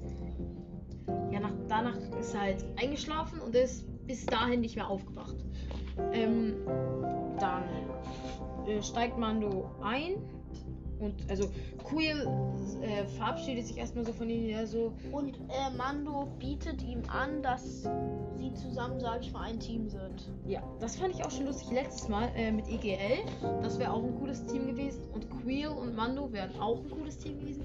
ja, 1.32 1.40
nach, 1.40 1.52
danach 1.68 1.96
ist 2.18 2.35
er 2.35 2.40
halt 2.40 2.64
eingeschlafen 2.76 3.40
und 3.40 3.54
ist 3.54 3.87
bis 4.06 4.26
dahin 4.26 4.61
nicht 4.61 4.76
mehr 4.76 4.88
aufgewacht. 4.88 5.37
Ähm, 6.12 6.56
dann 7.38 7.64
äh, 8.66 8.82
steigt 8.82 9.18
Mando 9.18 9.70
ein 9.82 10.16
und 11.00 11.14
also 11.28 11.48
Quill 11.84 12.26
äh, 12.82 13.04
verabschiedet 13.16 13.66
sich 13.66 13.78
erstmal 13.78 14.04
so 14.04 14.12
von 14.12 14.28
ihm, 14.28 14.48
ja, 14.48 14.66
so, 14.66 14.92
Und 15.12 15.36
äh, 15.36 15.76
Mando 15.76 16.26
bietet 16.38 16.82
ihm 16.82 17.02
an, 17.08 17.42
dass 17.42 17.82
sie 18.38 18.52
zusammen, 18.54 18.98
sag 19.00 19.20
ich 19.20 19.32
mal, 19.32 19.42
ein 19.42 19.60
Team 19.60 19.88
sind. 19.88 20.30
Ja, 20.46 20.62
das 20.80 20.96
fand 20.96 21.14
ich 21.14 21.24
auch 21.24 21.30
schon 21.30 21.46
lustig 21.46 21.70
letztes 21.72 22.08
Mal 22.08 22.30
äh, 22.34 22.50
mit 22.50 22.66
EGL. 22.68 23.24
Das 23.62 23.78
wäre 23.78 23.92
auch 23.92 24.02
ein 24.02 24.14
cooles 24.18 24.44
Team 24.46 24.66
gewesen. 24.66 25.02
Und 25.12 25.28
Queel 25.42 25.68
und 25.68 25.94
Mando 25.94 26.32
wären 26.32 26.58
auch 26.60 26.82
ein 26.82 26.90
cooles 26.90 27.18
Team 27.18 27.38
gewesen. 27.38 27.62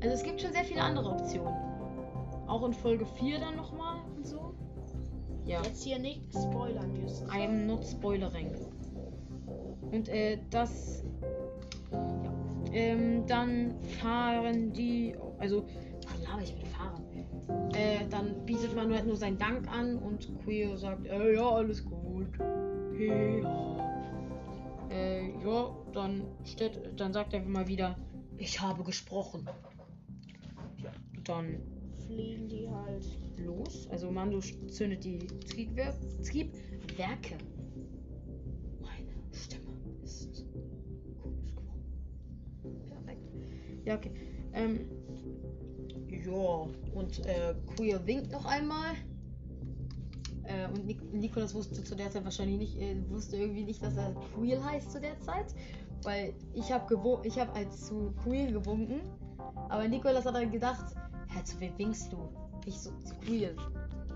Also 0.00 0.14
es 0.14 0.22
gibt 0.22 0.40
schon 0.40 0.52
sehr 0.52 0.64
viele 0.64 0.82
andere 0.82 1.10
Optionen. 1.10 1.54
Auch 2.48 2.64
in 2.66 2.72
Folge 2.72 3.06
4 3.06 3.38
dann 3.38 3.56
nochmal 3.56 3.98
und 4.16 4.26
so. 4.26 4.54
Ja, 5.44 5.62
Jetzt 5.62 5.82
hier 5.82 5.98
nicht 5.98 6.22
spoilern 6.32 6.92
müssen. 7.00 7.26
I 7.28 7.44
am 7.44 7.66
not 7.66 7.86
spoilering. 7.86 8.50
Und 9.90 10.08
äh, 10.08 10.38
das. 10.50 11.04
Ähm, 12.72 13.26
dann 13.26 13.74
fahren 14.00 14.72
die. 14.72 15.14
Also, 15.38 15.66
was 16.06 16.22
laber 16.26 16.42
ich 16.42 16.54
mit 16.56 16.68
Fahrern? 16.68 17.02
Äh, 17.74 18.06
dann 18.08 18.44
bietet 18.46 18.74
man 18.74 18.92
halt 18.92 19.06
nur 19.06 19.16
seinen 19.16 19.38
Dank 19.38 19.68
an 19.68 19.96
und 19.96 20.28
Queer 20.42 20.76
sagt, 20.76 21.06
äh, 21.06 21.34
ja, 21.34 21.48
alles 21.48 21.84
gut. 21.84 22.28
Ja. 22.98 23.72
Äh, 24.90 25.30
ja, 25.44 25.76
dann, 25.92 26.22
steht, 26.44 26.80
dann 26.96 27.12
sagt 27.12 27.32
er 27.32 27.40
mal 27.42 27.66
wieder, 27.66 27.96
ich 28.38 28.60
habe 28.60 28.84
gesprochen. 28.84 29.48
Dann 31.24 31.62
Fliegen 32.06 32.48
die 32.48 32.68
halt. 32.68 33.06
los. 33.38 33.88
Also 33.90 34.10
Mando 34.10 34.40
zündet 34.40 35.04
die 35.04 35.18
Triebwer 35.18 35.94
Triebwerke. 36.22 37.38
Ja, 43.92 43.98
okay. 43.98 44.10
Ähm, 44.54 44.86
ja, 46.08 46.66
und 46.94 47.26
äh, 47.26 47.54
Queer 47.76 48.04
winkt 48.06 48.32
noch 48.32 48.46
einmal. 48.46 48.92
Äh, 50.44 50.66
und 50.68 50.86
Nik 50.86 51.12
Nikolas 51.12 51.54
wusste 51.54 51.84
zu 51.84 51.94
der 51.94 52.10
Zeit 52.10 52.24
wahrscheinlich 52.24 52.58
nicht, 52.58 52.80
äh, 52.80 52.96
wusste 53.10 53.36
irgendwie 53.36 53.64
nicht, 53.64 53.82
dass 53.82 53.96
er 53.96 54.14
Queel 54.34 54.62
heißt 54.64 54.90
zu 54.90 55.00
der 55.00 55.18
Zeit. 55.20 55.54
Weil 56.04 56.34
ich 56.54 56.72
habe 56.72 57.20
ich 57.24 57.38
hab 57.38 57.54
als 57.54 57.86
zu 57.86 58.12
Queel 58.22 58.52
gewunken. 58.52 59.00
Aber 59.68 59.86
Nikolas 59.86 60.24
hat 60.24 60.34
dann 60.34 60.50
gedacht, 60.50 60.96
hä, 61.28 61.44
zu 61.44 61.60
wem 61.60 61.76
winkst 61.78 62.12
du? 62.12 62.16
Ich 62.66 62.78
so, 62.78 62.90
zu 63.04 63.14
Queel. 63.16 63.54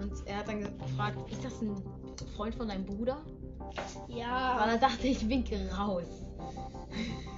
Und 0.00 0.12
er 0.26 0.38
hat 0.38 0.48
dann 0.48 0.60
gefragt, 0.60 1.18
ist 1.30 1.44
das 1.44 1.60
ein 1.60 1.76
Freund 2.34 2.54
von 2.54 2.68
deinem 2.68 2.84
Bruder? 2.84 3.18
Weil 4.08 4.18
Ja. 4.18 4.66
er 4.66 4.78
dachte, 4.78 5.06
ich 5.06 5.28
winke 5.28 5.56
raus. 5.76 6.04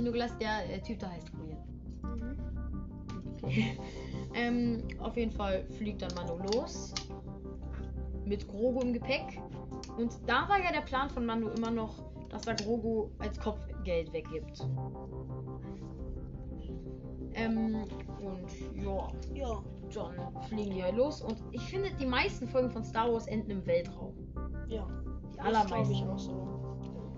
Nikolas, 0.00 0.36
der 0.38 0.70
äh, 0.72 0.80
Typ 0.80 0.98
da 1.00 1.10
heißt 1.10 1.30
Queel. 1.32 1.56
Mhm. 2.02 2.38
Okay. 3.42 3.78
ähm, 4.34 4.82
auf 5.00 5.16
jeden 5.16 5.32
Fall 5.32 5.64
fliegt 5.76 6.02
dann 6.02 6.14
Mando 6.14 6.38
los. 6.52 6.94
Mit 8.24 8.46
Grogu 8.48 8.80
im 8.80 8.92
Gepäck. 8.92 9.40
Und 9.98 10.16
da 10.26 10.48
war 10.48 10.58
ja 10.62 10.72
der 10.72 10.80
Plan 10.82 11.10
von 11.10 11.26
Mando 11.26 11.48
immer 11.50 11.70
noch, 11.70 12.04
dass 12.28 12.46
er 12.46 12.54
Grogu 12.54 13.10
als 13.18 13.38
Kopfgeld 13.38 14.12
weggibt. 14.12 14.66
Ähm, 17.34 17.84
und 18.20 18.82
ja, 18.84 19.08
Ja. 19.34 19.62
dann 19.90 20.42
fliegen 20.44 20.74
die 20.74 20.82
halt 20.82 20.96
los. 20.96 21.20
Und 21.22 21.36
ich 21.50 21.62
finde, 21.62 21.90
die 21.98 22.06
meisten 22.06 22.46
Folgen 22.46 22.70
von 22.70 22.84
Star 22.84 23.12
Wars 23.12 23.26
enden 23.26 23.50
im 23.50 23.66
Weltraum. 23.66 24.14
Ja. 24.68 24.86
Die 25.34 25.40
allermeisten. 25.40 25.94
ich 25.94 26.04
auch 26.04 26.18
so. 26.18 26.51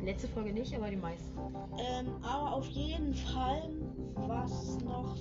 Letzte 0.05 0.29
Folge 0.29 0.53
nicht, 0.53 0.75
aber 0.75 0.91
die 0.91 0.97
meisten. 0.97 1.39
Ähm, 1.79 2.15
aber 2.23 2.57
auf 2.57 2.67
jeden 2.67 3.15
Fall, 3.15 3.71
was 4.15 4.79
noch. 4.85 5.17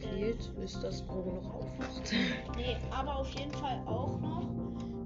Äh, 0.00 0.08
Fehlt, 0.08 0.52
ist, 0.62 0.82
dass 0.82 1.06
Grogu 1.06 1.30
noch 1.30 1.54
aufwacht. 1.54 2.12
nee, 2.56 2.76
aber 2.90 3.18
auf 3.18 3.30
jeden 3.38 3.52
Fall 3.52 3.80
auch 3.86 4.18
noch. 4.20 4.48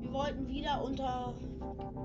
Wir 0.00 0.12
wollten 0.12 0.48
wieder 0.48 0.82
unter 0.82 1.34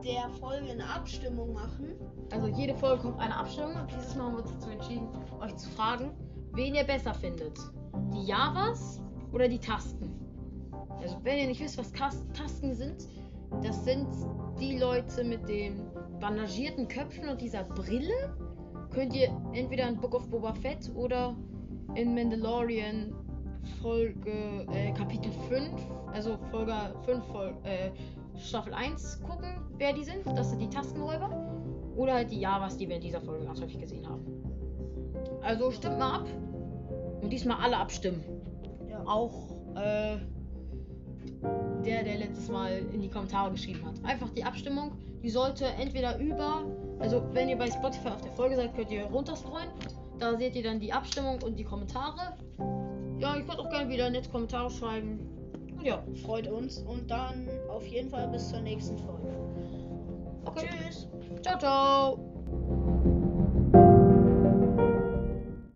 der 0.03 0.29
Folge 0.39 0.71
eine 0.71 0.87
Abstimmung 0.89 1.53
machen. 1.53 1.95
Also 2.31 2.47
jede 2.47 2.75
Folge 2.75 3.03
kommt 3.03 3.19
eine 3.19 3.35
Abstimmung 3.35 3.73
dieses 3.89 4.15
Mal 4.15 4.25
haben 4.25 4.33
wir 4.33 4.43
uns 4.43 4.51
dazu 4.53 4.69
entschieden, 4.69 5.07
euch 5.39 5.55
zu 5.55 5.69
fragen, 5.69 6.11
wen 6.53 6.75
ihr 6.75 6.83
besser 6.83 7.13
findet. 7.13 7.57
Die 8.13 8.25
Javas 8.25 9.01
oder 9.31 9.47
die 9.47 9.59
Tasten? 9.59 10.13
Also 11.01 11.17
wenn 11.23 11.37
ihr 11.37 11.47
nicht 11.47 11.61
wisst, 11.61 11.77
was 11.77 11.91
Tasten 11.93 12.73
sind, 12.73 13.07
das 13.63 13.83
sind 13.85 14.07
die 14.59 14.77
Leute 14.77 15.23
mit 15.23 15.47
den 15.47 15.86
bandagierten 16.19 16.87
Köpfen 16.87 17.29
und 17.29 17.41
dieser 17.41 17.63
Brille. 17.63 18.35
Könnt 18.93 19.15
ihr 19.15 19.29
entweder 19.53 19.87
in 19.87 19.97
Book 19.97 20.15
of 20.15 20.29
Boba 20.29 20.53
Fett 20.53 20.91
oder 20.95 21.35
in 21.95 22.15
Mandalorian 22.15 23.13
Folge 23.81 24.65
äh, 24.71 24.91
Kapitel 24.93 25.31
5, 25.49 25.69
also 26.13 26.37
Folge 26.51 26.73
5 27.05 27.25
Fol 27.25 27.53
äh, 27.63 27.91
Staffel 28.37 28.73
1 28.73 29.21
gucken, 29.21 29.61
wer 29.77 29.93
die 29.93 30.03
sind. 30.03 30.25
Das 30.25 30.49
sind 30.49 30.61
die 30.61 30.69
Tastenräuber. 30.69 31.29
Oder 31.95 32.13
halt 32.13 32.31
die 32.31 32.39
Javas, 32.39 32.77
die 32.77 32.87
wir 32.87 32.95
in 32.95 33.01
dieser 33.01 33.21
Folge 33.21 33.45
ganz 33.45 33.61
häufig 33.61 33.79
gesehen 33.79 34.07
haben. 34.07 34.25
Also 35.41 35.71
stimmt 35.71 35.97
mal 35.97 36.21
ab. 36.21 36.27
Und 37.21 37.31
diesmal 37.31 37.57
alle 37.59 37.77
abstimmen. 37.77 38.23
Ja. 38.87 39.03
Auch 39.05 39.55
äh, 39.75 40.17
der, 41.85 42.03
der 42.03 42.17
letztes 42.17 42.49
Mal 42.49 42.81
in 42.93 43.01
die 43.01 43.09
Kommentare 43.09 43.51
geschrieben 43.51 43.85
hat. 43.85 43.93
Einfach 44.03 44.29
die 44.31 44.43
Abstimmung. 44.43 44.91
Die 45.23 45.29
sollte 45.29 45.65
entweder 45.65 46.17
über, 46.19 46.65
also 46.99 47.23
wenn 47.33 47.49
ihr 47.49 47.57
bei 47.57 47.69
Spotify 47.69 48.09
auf 48.09 48.21
der 48.21 48.31
Folge 48.33 48.55
seid, 48.55 48.75
könnt 48.75 48.91
ihr 48.91 49.05
runterscrollen. 49.05 49.69
Da 50.19 50.37
seht 50.37 50.55
ihr 50.55 50.63
dann 50.63 50.79
die 50.79 50.91
Abstimmung 50.91 51.41
und 51.43 51.57
die 51.57 51.63
Kommentare. 51.63 52.37
Ja, 53.19 53.35
ihr 53.35 53.43
könnt 53.43 53.59
auch 53.59 53.69
gerne 53.69 53.89
wieder 53.89 54.09
nett 54.09 54.31
Kommentare 54.31 54.69
schreiben. 54.69 55.19
Und 55.77 55.85
ja, 55.85 56.03
Freut 56.23 56.47
uns. 56.47 56.79
Und 56.79 57.09
dann 57.09 57.47
auf 57.69 57.85
jeden 57.85 58.09
Fall 58.09 58.27
bis 58.29 58.49
zur 58.49 58.61
nächsten 58.61 58.97
Folge. 58.97 59.27
okay. 60.45 60.67
Tschüss. 60.69 61.07
Ciao, 61.41 61.59
ciao. 61.59 62.26